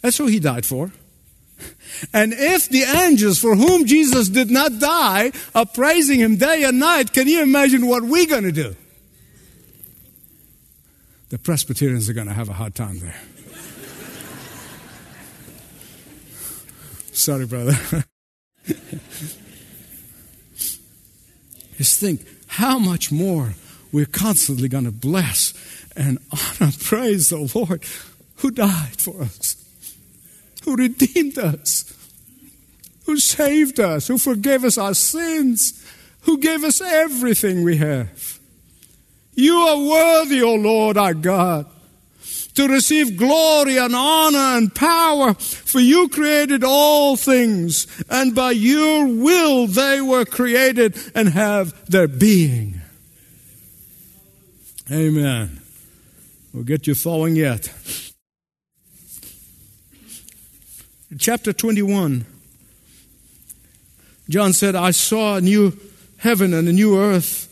That's 0.00 0.16
who 0.16 0.26
he 0.26 0.40
died 0.40 0.64
for. 0.64 0.92
And 2.12 2.32
if 2.32 2.68
the 2.68 2.82
angels 2.82 3.40
for 3.40 3.56
whom 3.56 3.84
Jesus 3.84 4.28
did 4.28 4.50
not 4.50 4.78
die 4.78 5.32
are 5.54 5.66
praising 5.66 6.20
him 6.20 6.36
day 6.36 6.62
and 6.64 6.78
night, 6.78 7.12
can 7.12 7.26
you 7.26 7.42
imagine 7.42 7.86
what 7.86 8.04
we're 8.04 8.26
going 8.26 8.44
to 8.44 8.52
do? 8.52 8.76
The 11.30 11.38
Presbyterians 11.38 12.08
are 12.08 12.14
going 12.14 12.28
to 12.28 12.32
have 12.32 12.48
a 12.48 12.54
hard 12.54 12.74
time 12.74 13.00
there. 13.00 13.20
Sorry, 17.12 17.46
brother. 17.46 17.76
Just 21.76 22.00
think 22.00 22.24
how 22.46 22.78
much 22.78 23.10
more 23.10 23.54
we're 23.92 24.06
constantly 24.06 24.68
going 24.68 24.84
to 24.84 24.92
bless 24.92 25.52
and 25.98 26.18
honor, 26.30 26.72
praise 26.80 27.28
the 27.30 27.50
Lord 27.54 27.84
who 28.36 28.50
died 28.50 29.00
for 29.00 29.22
us, 29.22 29.56
who 30.64 30.76
redeemed 30.76 31.38
us, 31.38 31.92
who 33.04 33.18
saved 33.18 33.80
us, 33.80 34.06
who 34.06 34.16
forgave 34.16 34.64
us 34.64 34.78
our 34.78 34.94
sins, 34.94 35.84
who 36.22 36.38
gave 36.38 36.62
us 36.62 36.80
everything 36.80 37.64
we 37.64 37.78
have. 37.78 38.38
You 39.34 39.56
are 39.56 39.78
worthy, 39.78 40.42
O 40.42 40.54
Lord 40.54 40.96
our 40.96 41.14
God, 41.14 41.66
to 42.54 42.68
receive 42.68 43.16
glory 43.16 43.78
and 43.78 43.94
honor 43.94 44.58
and 44.58 44.74
power, 44.74 45.34
for 45.34 45.80
you 45.80 46.08
created 46.08 46.64
all 46.64 47.16
things, 47.16 47.86
and 48.10 48.34
by 48.34 48.50
your 48.50 49.06
will 49.06 49.66
they 49.66 50.00
were 50.00 50.24
created 50.24 50.96
and 51.14 51.28
have 51.28 51.88
their 51.90 52.08
being. 52.08 52.80
Amen. 54.90 55.57
We'll 56.52 56.64
get 56.64 56.86
you 56.86 56.94
thawing 56.94 57.36
yet. 57.36 57.72
Chapter 61.18 61.52
21, 61.52 62.24
John 64.28 64.52
said, 64.52 64.74
I 64.74 64.90
saw 64.90 65.36
a 65.36 65.40
new 65.40 65.78
heaven 66.18 66.52
and 66.54 66.68
a 66.68 66.72
new 66.72 66.98
earth, 66.98 67.46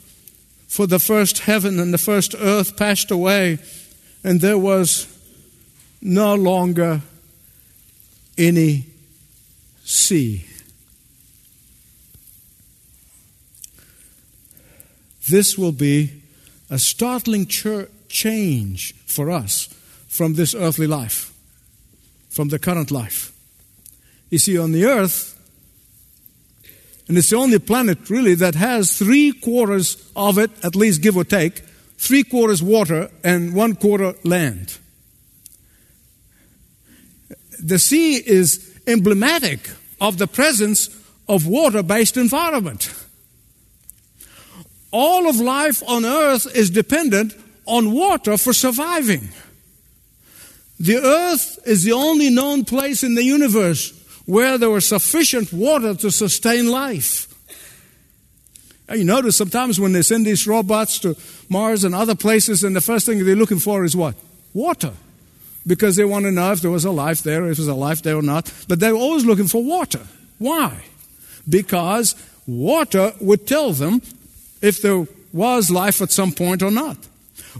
for 0.69 0.87
the 0.87 0.99
first 0.99 1.41
heaven 1.41 1.79
and 1.81 1.93
the 1.93 1.99
first 1.99 2.35
earth 2.39 2.77
passed 2.77 3.11
away, 3.11 3.59
and 4.25 4.41
there 4.41 4.59
was 4.59 5.07
no 6.03 6.35
longer 6.35 7.01
any 8.37 8.87
sea. 9.85 10.45
This 15.29 15.57
will 15.57 15.73
be 15.73 16.23
a 16.71 16.79
startling 16.79 17.47
church 17.47 17.91
change 18.17 18.95
for 19.07 19.31
us 19.31 19.69
from 20.09 20.35
this 20.35 20.55
earthly 20.55 20.87
life, 20.87 21.33
from 22.31 22.49
the 22.49 22.59
current 22.59 22.91
life. 22.91 23.33
You 24.31 24.39
see, 24.39 24.59
on 24.59 24.73
the 24.73 24.87
earth, 24.87 25.37
And 27.09 27.17
it's 27.17 27.31
the 27.31 27.37
only 27.37 27.59
planet, 27.59 28.11
really, 28.11 28.35
that 28.35 28.55
has 28.55 28.99
three 28.99 29.33
quarters 29.33 29.97
of 30.17 30.39
it, 30.39 30.51
at 30.65 30.75
least 30.75 31.03
give 31.03 31.17
or 31.17 31.25
take, 31.25 31.63
three 31.99 32.25
quarters 32.25 32.63
water 32.63 33.11
and 33.23 33.55
one 33.55 33.77
quarter 33.77 34.15
land. 34.25 34.79
The 37.63 37.79
sea 37.79 38.17
is 38.17 38.75
emblematic 38.87 39.71
of 40.01 40.19
the 40.19 40.27
presence 40.27 40.91
of 41.29 41.47
water 41.47 41.83
based 41.83 42.17
environment. 42.17 42.93
All 44.91 45.29
of 45.29 45.37
life 45.37 45.83
on 45.87 46.05
earth 46.05 46.47
is 46.57 46.71
dependent 46.71 47.35
on 47.67 47.93
water 47.93 48.37
for 48.37 48.53
surviving. 48.53 49.29
The 50.79 50.97
earth 50.97 51.59
is 51.67 51.85
the 51.85 51.93
only 51.93 52.31
known 52.31 52.65
place 52.65 53.03
in 53.03 53.15
the 53.15 53.25
universe 53.25 53.93
where 54.27 54.59
there 54.59 54.71
was 54.71 54.87
sufficient 54.87 55.53
water 55.53 55.95
to 55.95 56.11
sustain 56.11 56.69
life. 56.71 57.33
And 58.89 58.99
You 58.99 59.05
notice 59.05 59.37
sometimes 59.37 59.81
when 59.81 59.93
they 59.93 60.03
send 60.03 60.27
these 60.27 60.47
robots 60.47 60.99
to 61.01 61.17
Mars 61.49 61.85
and 61.85 61.95
other 61.95 62.15
places, 62.15 62.63
and 62.63 62.77
the 62.77 62.81
first 62.81 63.07
thing 63.07 63.25
they're 63.25 63.35
looking 63.35 63.59
for 63.59 63.85
is 63.85 63.97
what? 63.97 64.15
Water. 64.53 64.93
Because 65.67 65.97
they 65.97 66.05
want 66.05 66.25
to 66.25 66.33
know 66.33 66.53
if 66.53 66.61
there 66.61 66.71
was 66.71 66.85
a 66.85 66.93
life 66.93 67.23
there, 67.23 67.49
if 67.51 67.57
there's 67.57 67.69
a 67.69 67.75
life 67.75 68.03
there 68.03 68.17
or 68.17 68.23
not. 68.23 68.53
But 68.69 68.79
they're 68.79 68.95
always 68.95 69.25
looking 69.25 69.49
for 69.49 69.63
water. 69.63 70.07
Why? 70.39 70.85
Because 71.49 72.15
water 72.47 73.13
would 73.21 73.47
tell 73.47 73.73
them 73.73 74.03
if 74.63 74.81
there 74.83 75.07
was 75.33 75.71
life 75.71 76.01
at 76.01 76.13
some 76.13 76.33
point 76.33 76.63
or 76.63 76.71
not. 76.71 76.97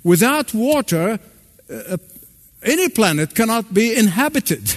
Without 0.05 0.55
water, 0.55 1.19
uh, 1.71 1.97
any 2.63 2.89
planet 2.89 3.35
cannot 3.35 3.73
be 3.73 3.95
inhabited. 3.95 4.77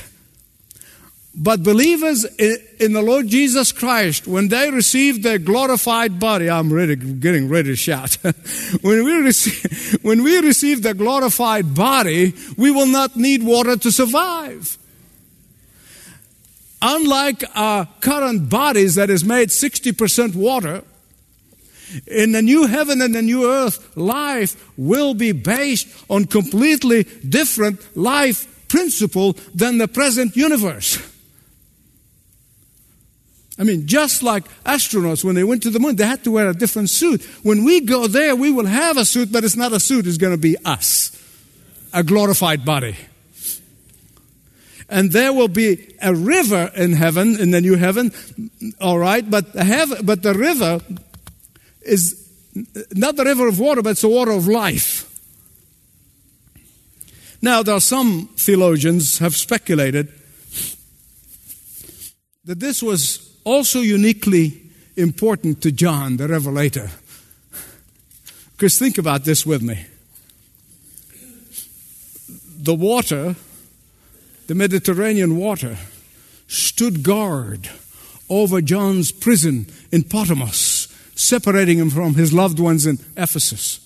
But 1.36 1.64
believers 1.64 2.26
in 2.26 2.94
the 2.94 3.02
Lord 3.02 3.28
Jesus 3.28 3.72
Christ, 3.72 4.28
when 4.28 4.50
they 4.50 4.72
receive 4.72 5.24
their 5.24 5.38
glorified 5.38 6.20
body, 6.20 6.50
I'm 6.50 6.74
ready, 6.74 6.96
getting 6.96 7.48
ready 7.48 7.70
to 7.70 7.76
shout. 7.76 8.16
when, 8.82 9.06
we 9.06 9.14
receive, 9.14 10.00
when 10.02 10.24
we 10.24 10.40
receive 10.40 10.84
the 10.84 10.94
glorified 10.94 11.74
body, 11.74 12.34
we 12.58 12.72
will 12.72 12.88
not 12.88 13.16
need 13.16 13.44
water 13.44 13.78
to 13.78 13.92
survive. 13.92 14.78
Unlike 16.82 17.44
our 17.56 17.88
current 18.02 18.50
bodies 18.50 18.96
that 18.96 19.10
is 19.10 19.24
made 19.24 19.50
60% 19.50 20.36
water, 20.36 20.84
in 22.08 22.32
the 22.32 22.42
new 22.42 22.68
heaven 22.68 23.02
and 23.02 23.14
the 23.14 23.22
new 23.22 23.50
earth, 23.50 23.96
life 23.98 24.72
will 24.78 25.14
be 25.14 25.32
based 25.32 25.88
on 26.10 26.26
completely 26.26 27.04
different 27.28 27.80
life 27.98 28.68
principle 28.68 29.34
than 29.54 29.78
the 29.78 29.88
present 29.88 30.36
universe. 30.36 31.00
I 33.60 33.64
mean, 33.64 33.88
just 33.88 34.24
like 34.24 34.46
astronauts, 34.64 35.24
when 35.24 35.36
they 35.36 35.44
went 35.44 35.64
to 35.64 35.70
the 35.70 35.80
moon, 35.80 35.98
they 35.98 36.06
had 36.06 36.24
to 36.24 36.32
wear 36.32 36.48
a 36.48 36.54
different 36.54 36.90
suit. 36.90 37.22
When 37.44 37.66
we 37.66 37.82
go 37.82 38.08
there, 38.08 38.34
we 38.34 38.52
will 38.52 38.66
have 38.66 38.96
a 38.96 39.04
suit, 39.04 39.34
but 39.34 39.44
it's 39.44 39.58
not 39.58 39.74
a 39.74 39.82
suit, 39.82 40.08
it's 40.08 40.18
going 40.18 40.34
to 40.34 40.42
be 40.42 40.56
us, 40.64 41.12
a 41.92 42.02
glorified 42.02 42.64
body. 42.64 42.96
And 44.88 45.12
there 45.12 45.34
will 45.34 45.50
be 45.50 45.94
a 46.02 46.16
river 46.16 46.72
in 46.74 46.94
heaven, 46.94 47.38
in 47.38 47.52
the 47.52 47.60
new 47.60 47.76
heaven, 47.76 48.14
all 48.80 48.98
right, 48.98 49.30
but, 49.30 49.54
have, 49.56 50.06
but 50.06 50.24
the 50.24 50.34
river 50.34 50.80
is 51.90 52.16
not 52.94 53.16
the 53.16 53.26
river 53.26 53.48
of 53.48 53.60
water, 53.60 53.82
but 53.82 53.92
it's 53.92 54.02
the 54.02 54.10
water 54.10 54.32
of 54.32 54.48
life. 54.48 55.06
Now, 57.42 57.64
there 57.64 57.76
are 57.76 57.82
some 57.82 58.30
theologians 58.36 59.20
have 59.20 59.36
speculated 59.36 60.12
that 62.46 62.60
this 62.60 62.84
was 62.84 63.38
also 63.44 63.80
uniquely 63.80 64.62
important 64.98 65.62
to 65.62 65.72
John, 65.72 66.18
the 66.18 66.28
Revelator. 66.28 66.90
Because 68.52 68.78
think 68.78 68.98
about 68.98 69.24
this 69.24 69.46
with 69.46 69.62
me. 69.62 69.86
The 72.62 72.76
water, 72.76 73.36
the 74.48 74.56
Mediterranean 74.56 75.38
water, 75.38 75.78
stood 76.48 77.04
guard 77.04 77.70
over 78.30 78.62
John's 78.62 79.12
prison 79.12 79.68
in 79.92 80.04
Patmos, 80.04 80.79
separating 81.20 81.78
him 81.78 81.90
from 81.90 82.16
his 82.16 82.32
loved 82.32 82.60
ones 82.60 82.86
in 82.86 82.98
Ephesus. 83.18 83.86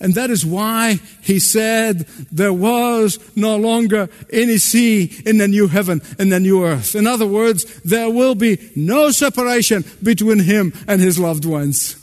And 0.00 0.14
that 0.14 0.30
is 0.30 0.44
why 0.44 1.00
he 1.22 1.38
said 1.38 2.00
there 2.30 2.52
was 2.52 3.18
no 3.36 3.56
longer 3.56 4.08
any 4.32 4.58
sea 4.58 5.10
in 5.24 5.38
the 5.38 5.48
new 5.48 5.68
heaven 5.68 6.02
and 6.18 6.30
the 6.30 6.40
new 6.40 6.64
earth. 6.64 6.94
In 6.94 7.06
other 7.06 7.26
words, 7.26 7.64
there 7.82 8.10
will 8.10 8.34
be 8.34 8.58
no 8.76 9.10
separation 9.10 9.84
between 10.02 10.40
him 10.40 10.72
and 10.86 11.00
his 11.00 11.18
loved 11.18 11.44
ones. 11.44 11.96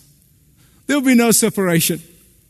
There 0.87 0.97
will 0.97 1.05
be 1.05 1.15
no 1.15 1.31
separation. 1.31 2.01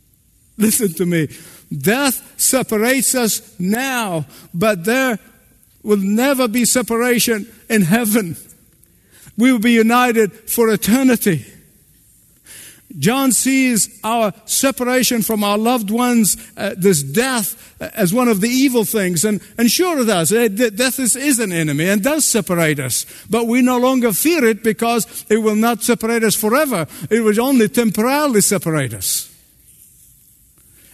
Listen 0.57 0.93
to 0.93 1.05
me. 1.05 1.27
Death 1.75 2.33
separates 2.37 3.13
us 3.13 3.59
now, 3.59 4.25
but 4.53 4.85
there 4.85 5.19
will 5.83 5.97
never 5.97 6.47
be 6.47 6.65
separation 6.65 7.49
in 7.69 7.81
heaven. 7.83 8.35
We 9.39 9.53
will 9.53 9.59
be 9.59 9.71
united 9.71 10.33
for 10.33 10.69
eternity. 10.69 11.45
John 12.97 13.31
sees 13.31 13.99
our 14.03 14.33
separation 14.45 15.21
from 15.21 15.45
our 15.45 15.57
loved 15.57 15.89
ones, 15.89 16.35
uh, 16.57 16.75
this 16.75 17.01
death, 17.01 17.75
uh, 17.79 17.89
as 17.93 18.13
one 18.13 18.27
of 18.27 18.41
the 18.41 18.49
evil 18.49 18.83
things. 18.83 19.23
And, 19.23 19.39
and 19.57 19.71
sure 19.71 19.99
it 19.99 20.05
does. 20.05 20.31
Death 20.31 20.99
is, 20.99 21.15
is 21.15 21.39
an 21.39 21.53
enemy 21.53 21.87
and 21.87 22.03
does 22.03 22.25
separate 22.25 22.79
us. 22.79 23.05
But 23.29 23.47
we 23.47 23.61
no 23.61 23.77
longer 23.77 24.11
fear 24.11 24.43
it 24.43 24.61
because 24.61 25.25
it 25.29 25.37
will 25.37 25.55
not 25.55 25.83
separate 25.83 26.23
us 26.23 26.35
forever. 26.35 26.85
It 27.09 27.21
will 27.21 27.39
only 27.39 27.69
temporarily 27.69 28.41
separate 28.41 28.93
us. 28.93 29.33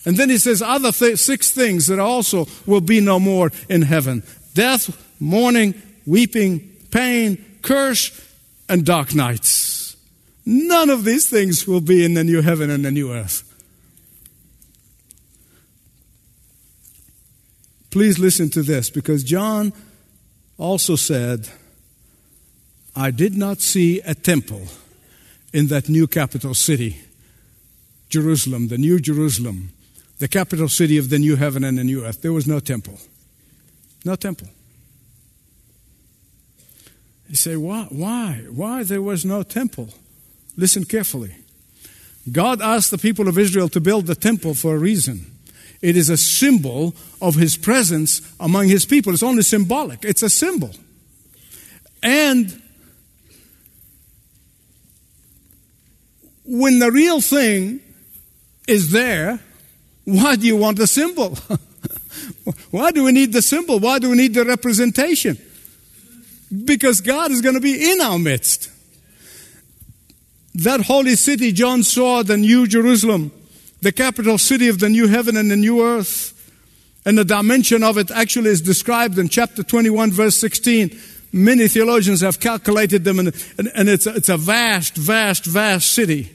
And 0.06 0.18
then 0.18 0.30
he 0.30 0.38
says 0.38 0.62
other 0.62 0.92
th- 0.92 1.18
six 1.18 1.50
things 1.50 1.88
that 1.88 1.98
also 1.98 2.46
will 2.68 2.82
be 2.82 3.02
no 3.02 3.20
more 3.20 3.52
in 3.70 3.82
heaven 3.82 4.22
death, 4.54 4.96
mourning, 5.20 5.82
weeping, 6.06 6.60
pain, 6.92 7.44
curse, 7.64 8.25
and 8.68 8.86
dark 8.86 9.14
nights. 9.14 9.96
None 10.46 10.90
of 10.90 11.04
these 11.04 11.30
things 11.30 11.68
will 11.68 11.82
be 11.82 12.06
in 12.06 12.14
the 12.14 12.24
new 12.24 12.42
heaven 12.42 12.70
and 12.70 12.86
the 12.86 12.92
new 12.92 13.12
earth. 13.12 13.44
Please 17.90 18.20
listen 18.20 18.50
to 18.50 18.62
this 18.62 18.90
because 18.90 19.24
John 19.24 19.72
also 20.58 20.96
said, 20.96 21.50
I 22.96 23.12
did 23.12 23.36
not 23.36 23.62
see 23.62 24.02
a 24.02 24.14
temple 24.14 24.68
in 25.54 25.68
that 25.68 25.90
new 25.90 26.06
capital 26.06 26.54
city, 26.54 26.98
Jerusalem, 28.10 28.68
the 28.68 28.78
new 28.78 29.00
Jerusalem, 29.00 29.72
the 30.20 30.28
capital 30.28 30.70
city 30.70 30.98
of 30.98 31.10
the 31.10 31.20
new 31.20 31.38
heaven 31.38 31.64
and 31.64 31.78
the 31.78 31.84
new 31.84 32.06
earth. 32.06 32.22
There 32.22 32.34
was 32.34 32.48
no 32.48 32.60
temple. 32.60 33.00
No 34.04 34.16
temple. 34.16 34.50
You 37.30 37.36
say, 37.36 37.56
why? 37.56 37.88
Why? 37.90 38.46
Why 38.50 38.84
there 38.84 39.02
was 39.02 39.26
no 39.26 39.44
temple? 39.44 39.90
Listen 40.56 40.86
carefully. 40.86 41.36
God 42.32 42.62
asked 42.62 42.92
the 42.92 42.98
people 42.98 43.28
of 43.28 43.38
Israel 43.38 43.70
to 43.70 43.80
build 43.80 44.08
the 44.08 44.16
temple 44.16 44.54
for 44.54 44.76
a 44.76 44.80
reason. 44.80 45.32
It 45.82 45.96
is 45.96 46.10
a 46.10 46.18
symbol 46.18 46.96
of 47.22 47.36
his 47.36 47.58
presence 47.58 48.22
among 48.40 48.68
his 48.68 48.86
people. 48.86 49.14
It's 49.14 49.24
only 49.24 49.44
symbolic, 49.44 50.04
it's 50.04 50.24
a 50.24 50.30
symbol. 50.30 50.72
And 52.02 52.62
when 56.44 56.80
the 56.80 56.92
real 56.92 57.22
thing 57.22 57.82
is 58.68 58.92
there, 58.92 59.40
why 60.06 60.36
do 60.36 60.46
you 60.46 60.58
want 60.58 60.78
the 60.78 60.88
symbol? 60.88 61.38
why 62.72 62.92
do 62.92 63.04
we 63.04 63.12
need 63.12 63.34
the 63.34 63.42
symbol? 63.42 63.80
Why 63.80 64.00
do 64.00 64.12
we 64.12 64.18
need 64.18 64.34
the 64.34 64.46
representation? 64.46 65.38
Because 66.64 67.02
God 67.02 67.32
is 67.32 67.42
going 67.42 67.56
to 67.56 67.62
be 67.62 67.92
in 67.92 68.02
our 68.02 68.20
midst 68.20 68.72
that 70.56 70.82
holy 70.82 71.16
city, 71.16 71.52
John 71.52 71.84
saw 71.84 72.24
the 72.24 72.38
new 72.38 72.66
Jerusalem, 72.66 73.32
the 73.82 73.92
capital 73.92 74.38
city 74.38 74.70
of 74.70 74.80
the 74.80 74.90
new 74.90 75.08
heaven 75.08 75.36
and 75.36 75.52
the 75.52 75.58
new 75.58 75.84
earth. 75.84 76.32
And 77.06 77.18
the 77.18 77.26
dimension 77.26 77.84
of 77.84 77.98
it 77.98 78.10
actually 78.10 78.50
is 78.50 78.62
described 78.62 79.20
in 79.20 79.30
chapter 79.30 79.64
21, 79.64 80.12
verse 80.12 80.38
16. 80.38 80.98
Many 81.34 81.68
theologians 81.68 82.22
have 82.22 82.40
calculated 82.40 83.04
them, 83.04 83.20
and, 83.20 83.28
and, 83.58 83.70
and 83.76 83.90
it's, 83.90 84.08
a, 84.08 84.16
it's 84.16 84.30
a 84.30 84.38
vast, 84.38 84.96
vast, 84.96 85.46
vast 85.46 85.92
city. 85.92 86.32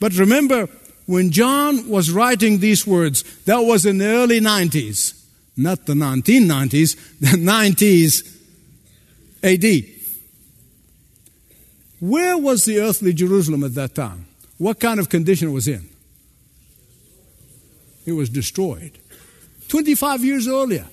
But 0.00 0.14
remember, 0.14 0.68
when 1.06 1.30
John 1.30 1.88
was 1.88 2.10
writing 2.10 2.58
these 2.58 2.86
words, 2.86 3.22
that 3.44 3.58
was 3.58 3.84
in 3.84 3.98
the 3.98 4.06
early 4.06 4.40
90s, 4.40 5.22
not 5.56 5.84
the 5.86 5.94
1990s, 5.94 6.96
the 7.20 7.36
90s 7.36 8.37
AD. 9.42 9.84
Where 12.00 12.38
was 12.38 12.64
the 12.64 12.80
earthly 12.80 13.12
Jerusalem 13.12 13.64
at 13.64 13.74
that 13.74 13.94
time? 13.94 14.26
What 14.56 14.80
kind 14.80 15.00
of 15.00 15.08
condition 15.08 15.48
it 15.48 15.52
was 15.52 15.68
in? 15.68 15.88
It 18.06 18.12
was 18.12 18.28
destroyed. 18.28 18.98
25 19.68 20.24
years 20.24 20.48
earlier. 20.48 20.86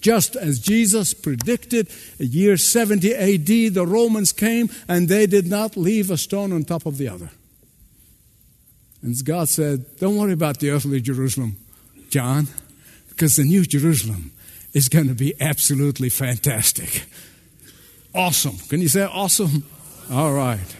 Just 0.00 0.34
as 0.34 0.58
Jesus 0.58 1.14
predicted, 1.14 1.88
year 2.18 2.56
70 2.56 3.14
AD, 3.14 3.74
the 3.74 3.86
Romans 3.86 4.32
came 4.32 4.68
and 4.88 5.08
they 5.08 5.26
did 5.26 5.46
not 5.46 5.76
leave 5.76 6.10
a 6.10 6.16
stone 6.16 6.52
on 6.52 6.64
top 6.64 6.86
of 6.86 6.98
the 6.98 7.08
other. 7.08 7.30
And 9.02 9.14
God 9.24 9.48
said, 9.48 9.98
Don't 9.98 10.16
worry 10.16 10.32
about 10.32 10.58
the 10.58 10.70
earthly 10.70 11.00
Jerusalem, 11.00 11.56
John, 12.10 12.48
because 13.08 13.36
the 13.36 13.44
new 13.44 13.64
Jerusalem 13.64 14.32
is 14.72 14.88
going 14.88 15.06
to 15.08 15.14
be 15.14 15.34
absolutely 15.40 16.08
fantastic. 16.08 17.04
Awesome. 18.16 18.56
Can 18.68 18.80
you 18.80 18.88
say 18.88 19.04
awesome? 19.04 19.64
All 20.10 20.32
right. 20.32 20.76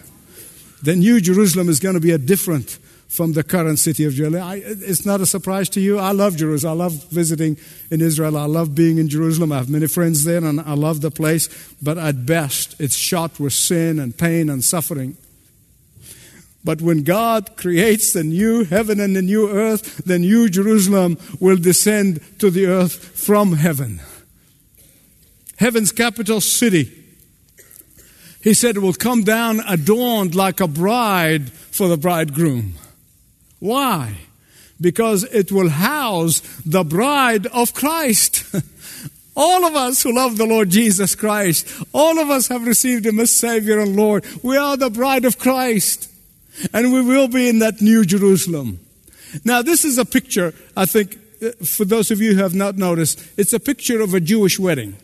The 0.83 0.97
new 0.97 1.21
Jerusalem 1.21 1.69
is 1.69 1.81
going 1.81 1.95
to 1.95 2.01
be 2.01 2.13
a 2.13 2.19
different 2.19 2.79
from 3.09 3.35
the 3.35 3.45
current 3.45 3.79
city 3.79 4.05
of 4.05 4.15
Jerusalem. 4.15 4.63
it's 4.65 5.05
not 5.05 5.21
a 5.21 5.27
surprise 5.27 5.69
to 5.71 5.81
you. 5.81 5.99
I 5.99 6.13
love 6.13 6.37
Jerusalem. 6.37 6.81
I 6.81 6.85
love 6.85 7.05
visiting 7.11 7.59
in 7.91 8.01
Israel. 8.01 8.39
I 8.39 8.47
love 8.47 8.75
being 8.75 8.97
in 8.97 9.09
Jerusalem. 9.09 9.53
I 9.53 9.59
have 9.59 9.69
many 9.69 9.87
friends 9.87 10.25
there 10.25 10.43
and 10.43 10.61
I 10.61 10.73
love 10.73 11.03
the 11.03 11.11
place. 11.11 11.49
But 11.83 11.99
at 11.99 12.25
best, 12.25 12.75
it's 12.81 12.97
shot 12.97 13.39
with 13.39 13.53
sin 13.53 13.99
and 13.99 14.17
pain 14.17 14.49
and 14.49 14.65
suffering. 14.65 15.19
But 16.65 16.81
when 16.81 17.05
God 17.05 17.57
creates 17.57 18.13
the 18.13 18.25
new 18.25 18.65
heaven 18.65 18.99
and 18.99 19.15
the 19.15 19.23
new 19.23 19.51
earth, 19.51 20.05
the 20.05 20.19
new 20.19 20.49
Jerusalem 20.49 21.19
will 21.39 21.59
descend 21.59 22.21
to 22.41 22.51
the 22.51 22.67
earth 22.67 22.95
from 22.95 23.53
heaven. 23.53 24.01
Heaven's 25.59 25.93
capital 25.93 26.41
city. 26.41 27.06
He 28.47 28.55
said 28.55 28.77
it 28.77 28.81
will 28.81 28.93
come 28.93 29.25
down 29.25 29.59
adorned 29.67 30.37
like 30.37 30.61
a 30.61 30.69
bride 30.69 31.51
for 31.51 31.89
the 31.89 31.97
bridegroom. 31.97 32.75
Why? 33.59 34.19
Because 34.81 35.25
it 35.25 35.51
will 35.51 35.69
house 35.69 36.43
the 36.65 36.85
bride 36.85 37.49
of 37.49 37.75
Christ. 37.75 38.45
all 39.37 39.65
of 39.65 39.75
us 39.75 40.05
who 40.05 40.15
love 40.15 40.37
the 40.37 40.47
Lord 40.47 40.71
Jesus 40.71 41.17
Christ, 41.17 41.67
all 41.93 42.21
of 42.21 42.31
us 42.31 42.47
have 42.47 42.65
received 42.65 43.05
Him 43.05 43.19
as 43.19 43.35
Savior 43.35 43.81
and 43.81 43.97
Lord. 43.97 44.25
We 44.45 44.57
are 44.57 44.77
the 44.77 44.91
bride 44.91 45.25
of 45.25 45.41
Christ. 45.41 46.09
And 46.73 46.93
we 46.93 47.01
will 47.01 47.27
be 47.27 47.49
in 47.49 47.59
that 47.59 47.81
new 47.81 48.05
Jerusalem. 48.05 48.79
Now, 49.45 49.61
this 49.61 49.85
is 49.85 49.99
a 49.99 50.05
picture, 50.05 50.55
I 50.77 50.87
think, 50.87 51.19
uh, 51.43 51.51
for 51.65 51.85
those 51.85 52.13
of 52.13 52.21
you 52.21 52.37
who 52.37 52.43
have 52.43 52.55
not 52.55 52.77
noticed, 52.77 53.21
it's 53.37 53.53
a 53.53 53.59
picture 53.59 54.01
of 54.01 54.15
a 54.15 54.21
Jewish 54.21 54.57
wedding. 54.57 54.95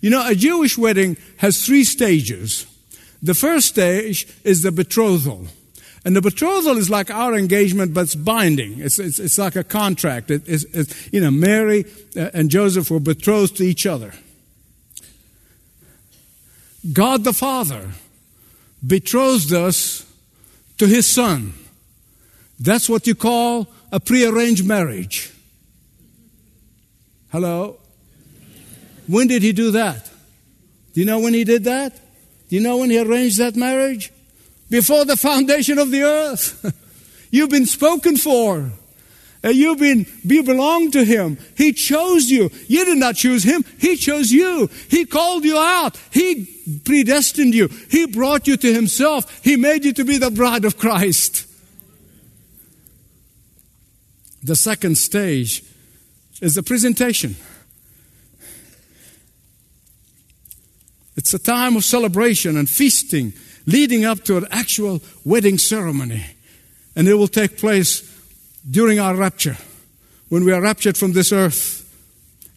You 0.00 0.10
know, 0.10 0.26
a 0.26 0.34
Jewish 0.34 0.78
wedding 0.78 1.16
has 1.38 1.64
three 1.64 1.84
stages. 1.84 2.66
The 3.22 3.34
first 3.34 3.68
stage 3.68 4.26
is 4.44 4.62
the 4.62 4.72
betrothal. 4.72 5.46
And 6.04 6.16
the 6.16 6.20
betrothal 6.20 6.78
is 6.78 6.90
like 6.90 7.10
our 7.10 7.36
engagement, 7.36 7.94
but 7.94 8.02
it's 8.02 8.14
binding. 8.16 8.80
It's, 8.80 8.98
it's, 8.98 9.20
it's 9.20 9.38
like 9.38 9.54
a 9.54 9.62
contract. 9.62 10.30
It, 10.30 10.42
it's, 10.46 10.64
it's, 10.72 11.12
you 11.12 11.20
know, 11.20 11.30
Mary 11.30 11.84
uh, 12.16 12.30
and 12.34 12.50
Joseph 12.50 12.90
were 12.90 12.98
betrothed 12.98 13.56
to 13.58 13.64
each 13.64 13.86
other. 13.86 14.12
God 16.92 17.22
the 17.22 17.32
Father 17.32 17.90
betrothed 18.84 19.52
us 19.52 20.04
to 20.78 20.88
his 20.88 21.06
son. 21.06 21.54
That's 22.58 22.88
what 22.88 23.06
you 23.06 23.14
call 23.14 23.68
a 23.92 24.00
prearranged 24.00 24.66
marriage. 24.66 25.32
Hello? 27.30 27.78
When 29.06 29.28
did 29.28 29.42
he 29.42 29.52
do 29.52 29.70
that? 29.72 30.10
Do 30.92 31.00
you 31.00 31.06
know 31.06 31.20
when 31.20 31.34
he 31.34 31.44
did 31.44 31.64
that? 31.64 31.94
Do 32.48 32.56
you 32.56 32.62
know 32.62 32.78
when 32.78 32.90
he 32.90 32.98
arranged 32.98 33.38
that 33.38 33.56
marriage? 33.56 34.12
before 34.72 35.04
the 35.04 35.18
foundation 35.18 35.78
of 35.78 35.90
the 35.90 36.02
earth. 36.02 36.74
You've 37.30 37.50
been 37.50 37.66
spoken 37.66 38.16
for. 38.16 38.72
You've 39.44 39.78
been, 39.78 40.06
you 40.22 40.42
belong 40.42 40.90
to 40.92 41.04
Him. 41.04 41.36
He 41.56 41.72
chose 41.72 42.30
you. 42.30 42.50
You 42.68 42.84
did 42.84 42.96
not 42.96 43.16
choose 43.16 43.42
Him. 43.42 43.64
He 43.78 43.96
chose 43.96 44.30
you. 44.30 44.70
He 44.88 45.04
called 45.04 45.44
you 45.44 45.58
out. 45.58 45.98
He 46.10 46.46
predestined 46.84 47.54
you. 47.54 47.68
He 47.90 48.06
brought 48.06 48.46
you 48.46 48.56
to 48.56 48.72
Himself. 48.72 49.44
He 49.44 49.56
made 49.56 49.84
you 49.84 49.92
to 49.92 50.04
be 50.04 50.16
the 50.16 50.30
bride 50.30 50.64
of 50.64 50.78
Christ. 50.78 51.46
The 54.42 54.56
second 54.56 54.96
stage 54.96 55.62
is 56.40 56.54
the 56.54 56.62
presentation. 56.62 57.36
It's 61.16 61.34
a 61.34 61.38
time 61.38 61.76
of 61.76 61.84
celebration 61.84 62.56
and 62.56 62.68
feasting 62.68 63.32
leading 63.66 64.04
up 64.04 64.24
to 64.24 64.36
an 64.36 64.46
actual 64.50 65.00
wedding 65.24 65.58
ceremony. 65.58 66.24
And 66.96 67.08
it 67.08 67.14
will 67.14 67.28
take 67.28 67.58
place 67.58 68.08
during 68.68 68.98
our 68.98 69.14
rapture, 69.14 69.56
when 70.28 70.44
we 70.44 70.52
are 70.52 70.60
raptured 70.60 70.96
from 70.96 71.12
this 71.12 71.32
earth. 71.32 71.80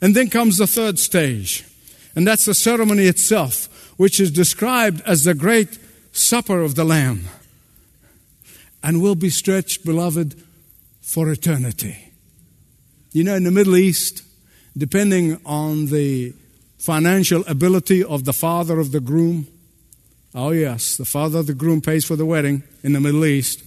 And 0.01 0.15
then 0.15 0.29
comes 0.29 0.57
the 0.57 0.67
third 0.67 0.99
stage, 0.99 1.65
and 2.15 2.27
that's 2.27 2.45
the 2.45 2.53
ceremony 2.53 3.05
itself, 3.05 3.93
which 3.97 4.19
is 4.19 4.29
described 4.29 5.01
as 5.05 5.23
the 5.23 5.33
great 5.33 5.79
supper 6.11 6.61
of 6.61 6.75
the 6.75 6.83
Lamb, 6.83 7.25
and 8.83 9.01
will 9.01 9.15
be 9.15 9.29
stretched, 9.29 9.85
beloved, 9.85 10.35
for 11.01 11.31
eternity. 11.31 12.11
You 13.13 13.23
know, 13.23 13.35
in 13.35 13.45
the 13.45 13.51
Middle 13.51 13.77
East, 13.77 14.23
depending 14.77 15.39
on 15.45 15.87
the 15.87 16.33
financial 16.85 17.43
ability 17.47 18.03
of 18.03 18.25
the 18.25 18.33
father 18.33 18.79
of 18.79 18.91
the 18.91 18.99
groom, 18.99 19.47
Oh, 20.37 20.51
yes, 20.51 20.97
the 20.97 21.05
father 21.05 21.39
of 21.39 21.47
the 21.47 21.53
groom 21.53 21.79
pays 21.79 22.03
for 22.03 22.17
the 22.17 22.25
wedding 22.25 22.63
in 22.83 22.91
the 22.91 22.99
Middle 22.99 23.23
East. 23.23 23.63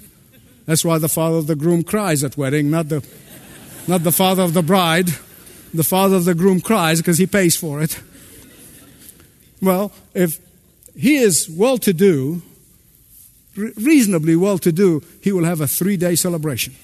That's 0.67 0.85
why 0.85 0.99
the 0.99 1.09
father 1.09 1.39
of 1.39 1.47
the 1.47 1.57
groom 1.57 1.83
cries 1.83 2.23
at 2.23 2.37
wedding, 2.37 2.71
not 2.71 2.91
the, 2.91 3.03
not 3.87 4.05
the 4.05 4.13
father 4.13 4.43
of 4.43 4.53
the 4.53 4.63
bride. 4.63 5.09
The 5.73 5.83
father 5.83 6.17
of 6.17 6.27
the 6.27 6.35
groom 6.35 6.61
cries 6.61 7.01
because 7.01 7.17
he 7.17 7.27
pays 7.27 7.57
for 7.57 7.81
it. 7.83 7.99
Well, 9.63 9.93
if 10.13 10.39
he 10.95 11.17
is 11.17 11.49
well 11.49 11.79
to 11.79 11.95
do, 11.95 12.43
reasonably 13.57 14.37
well 14.37 14.59
to 14.59 14.71
do, 14.71 15.03
he 15.23 15.33
will 15.33 15.45
have 15.45 15.63
a 15.63 15.67
three 15.67 15.97
day 15.97 16.17
celebration. 16.17 16.75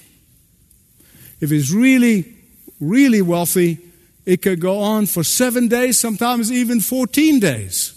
If 1.39 1.51
he's 1.51 1.71
really, 1.71 2.33
really 2.79 3.21
wealthy, 3.21 3.77
it 4.25 4.41
could 4.41 4.59
go 4.59 4.79
on 4.79 5.05
for 5.05 5.23
seven 5.23 5.67
days, 5.67 5.99
sometimes 5.99 6.51
even 6.51 6.81
14 6.81 7.39
days. 7.39 7.93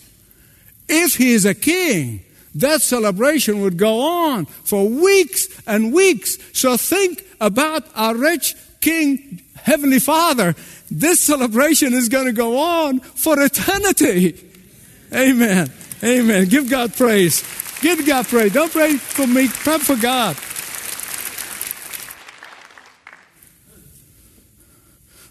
If 0.88 1.16
he 1.16 1.32
is 1.32 1.44
a 1.44 1.54
king, 1.54 2.24
that 2.54 2.82
celebration 2.82 3.60
would 3.60 3.76
go 3.76 4.00
on 4.00 4.46
for 4.46 4.88
weeks 4.88 5.48
and 5.66 5.92
weeks. 5.92 6.38
So 6.52 6.76
think 6.76 7.24
about 7.40 7.84
our 7.94 8.14
rich 8.16 8.56
King, 8.80 9.42
Heavenly 9.62 9.98
Father. 9.98 10.54
This 10.90 11.20
celebration 11.20 11.92
is 11.92 12.08
going 12.08 12.26
to 12.26 12.32
go 12.32 12.58
on 12.58 13.00
for 13.00 13.40
eternity. 13.40 14.38
Amen. 15.12 15.70
Amen. 16.02 16.46
Give 16.46 16.68
God 16.70 16.94
praise. 16.94 17.42
Give 17.80 18.04
God 18.06 18.26
praise. 18.26 18.52
Don't 18.52 18.72
pray 18.72 18.96
for 18.96 19.26
me, 19.26 19.48
pray 19.48 19.78
for 19.78 19.96
God. 19.96 20.36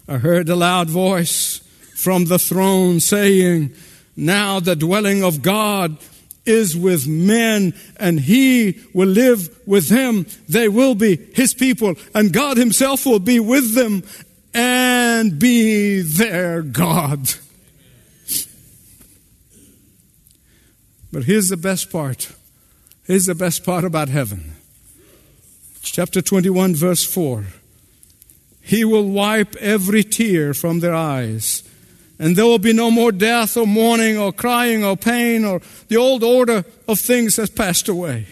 I 0.08 0.16
heard 0.16 0.48
a 0.48 0.56
loud 0.56 0.88
voice 0.88 1.58
from 1.94 2.24
the 2.24 2.38
throne 2.38 2.98
saying, 2.98 3.74
now 4.16 4.58
the 4.58 4.74
dwelling 4.74 5.22
of 5.22 5.42
God 5.42 5.98
is 6.46 6.74
with 6.74 7.06
men, 7.06 7.74
and 7.98 8.18
He 8.18 8.80
will 8.94 9.08
live 9.08 9.60
with 9.66 9.90
them. 9.90 10.26
They 10.48 10.66
will 10.68 10.94
be 10.94 11.16
His 11.34 11.52
people, 11.52 11.94
and 12.14 12.32
God 12.32 12.56
Himself 12.56 13.04
will 13.04 13.18
be 13.18 13.38
with 13.38 13.74
them 13.74 14.02
and 14.54 15.38
be 15.38 16.00
their 16.00 16.62
God. 16.62 17.34
But 21.12 21.24
here's 21.24 21.50
the 21.50 21.56
best 21.58 21.92
part. 21.92 22.32
Here's 23.04 23.26
the 23.26 23.34
best 23.34 23.62
part 23.62 23.84
about 23.84 24.08
heaven. 24.08 24.52
Chapter 25.82 26.22
21, 26.22 26.74
verse 26.74 27.04
4. 27.04 27.44
He 28.68 28.84
will 28.84 29.08
wipe 29.08 29.56
every 29.56 30.04
tear 30.04 30.52
from 30.52 30.80
their 30.80 30.94
eyes 30.94 31.62
and 32.18 32.36
there 32.36 32.44
will 32.44 32.58
be 32.58 32.74
no 32.74 32.90
more 32.90 33.12
death 33.12 33.56
or 33.56 33.66
mourning 33.66 34.18
or 34.18 34.30
crying 34.30 34.84
or 34.84 34.94
pain 34.94 35.42
or 35.42 35.62
the 35.88 35.96
old 35.96 36.22
order 36.22 36.66
of 36.86 37.00
things 37.00 37.36
has 37.36 37.48
passed 37.48 37.88
away. 37.88 38.26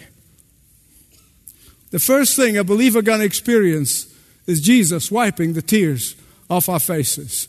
The 1.89 1.97
first 1.97 2.35
thing 2.35 2.55
a 2.55 2.63
believer 2.63 3.01
going 3.01 3.21
to 3.21 3.25
experience 3.25 4.13
is 4.45 4.61
Jesus 4.61 5.09
wiping 5.09 5.53
the 5.53 5.63
tears 5.63 6.15
off 6.51 6.69
our 6.69 6.79
faces. 6.79 7.47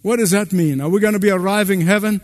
What 0.00 0.16
does 0.16 0.30
that 0.30 0.50
mean? 0.50 0.80
Are 0.80 0.88
we 0.88 0.98
going 0.98 1.12
to 1.12 1.20
be 1.20 1.30
arriving 1.30 1.82
heaven 1.82 2.22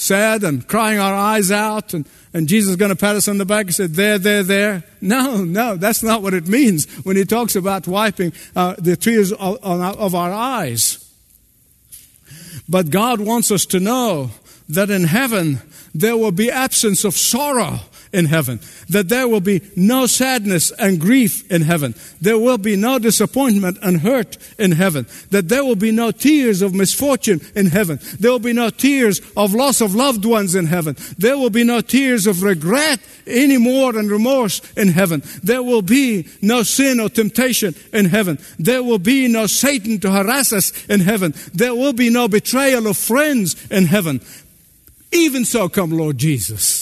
sad 0.00 0.42
and 0.42 0.66
crying 0.66 0.98
our 0.98 1.14
eyes 1.14 1.50
out 1.50 1.92
and, 1.92 2.08
and 2.32 2.48
Jesus 2.48 2.70
is 2.70 2.76
going 2.76 2.90
to 2.90 2.96
pat 2.96 3.16
us 3.16 3.28
on 3.28 3.38
the 3.38 3.44
back 3.44 3.66
and 3.66 3.74
say, 3.74 3.86
there, 3.86 4.18
there, 4.18 4.42
there? 4.42 4.82
No, 5.00 5.44
no, 5.44 5.76
that's 5.76 6.02
not 6.02 6.22
what 6.22 6.32
it 6.32 6.48
means 6.48 6.86
when 7.04 7.16
he 7.16 7.24
talks 7.24 7.54
about 7.54 7.86
wiping 7.86 8.32
uh, 8.56 8.76
the 8.78 8.96
tears 8.96 9.32
of, 9.32 9.58
of 9.62 10.14
our 10.14 10.32
eyes. 10.32 11.06
But 12.68 12.90
God 12.90 13.20
wants 13.20 13.50
us 13.50 13.66
to 13.66 13.80
know 13.80 14.30
that 14.68 14.90
in 14.90 15.04
heaven 15.04 15.60
there 15.94 16.16
will 16.16 16.32
be 16.32 16.50
absence 16.50 17.04
of 17.04 17.14
sorrow 17.14 17.80
in 18.12 18.26
heaven, 18.26 18.60
that 18.88 19.08
there 19.08 19.28
will 19.28 19.40
be 19.40 19.62
no 19.76 20.06
sadness 20.06 20.70
and 20.72 21.00
grief 21.00 21.48
in 21.50 21.62
heaven, 21.62 21.94
there 22.20 22.38
will 22.38 22.58
be 22.58 22.76
no 22.76 22.98
disappointment 22.98 23.78
and 23.82 24.00
hurt 24.00 24.36
in 24.58 24.72
heaven, 24.72 25.06
that 25.30 25.48
there 25.48 25.64
will 25.64 25.76
be 25.76 25.92
no 25.92 26.10
tears 26.10 26.62
of 26.62 26.74
misfortune 26.74 27.40
in 27.54 27.66
heaven, 27.66 27.98
there 28.18 28.32
will 28.32 28.38
be 28.38 28.52
no 28.52 28.70
tears 28.70 29.20
of 29.36 29.54
loss 29.54 29.80
of 29.80 29.94
loved 29.94 30.24
ones 30.24 30.54
in 30.54 30.66
heaven, 30.66 30.96
there 31.18 31.38
will 31.38 31.50
be 31.50 31.64
no 31.64 31.80
tears 31.80 32.26
of 32.26 32.42
regret 32.42 33.00
anymore 33.26 33.96
and 33.96 34.10
remorse 34.10 34.60
in 34.74 34.88
heaven, 34.88 35.22
there 35.42 35.62
will 35.62 35.82
be 35.82 36.26
no 36.42 36.62
sin 36.62 37.00
or 37.00 37.08
temptation 37.08 37.74
in 37.92 38.06
heaven, 38.06 38.38
there 38.58 38.82
will 38.82 38.98
be 38.98 39.28
no 39.28 39.46
Satan 39.46 40.00
to 40.00 40.10
harass 40.10 40.52
us 40.52 40.86
in 40.86 41.00
heaven, 41.00 41.34
there 41.54 41.74
will 41.74 41.92
be 41.92 42.10
no 42.10 42.28
betrayal 42.28 42.86
of 42.86 42.96
friends 42.96 43.70
in 43.70 43.86
heaven. 43.86 44.20
Even 45.12 45.44
so, 45.44 45.68
come 45.68 45.90
Lord 45.90 46.18
Jesus. 46.18 46.79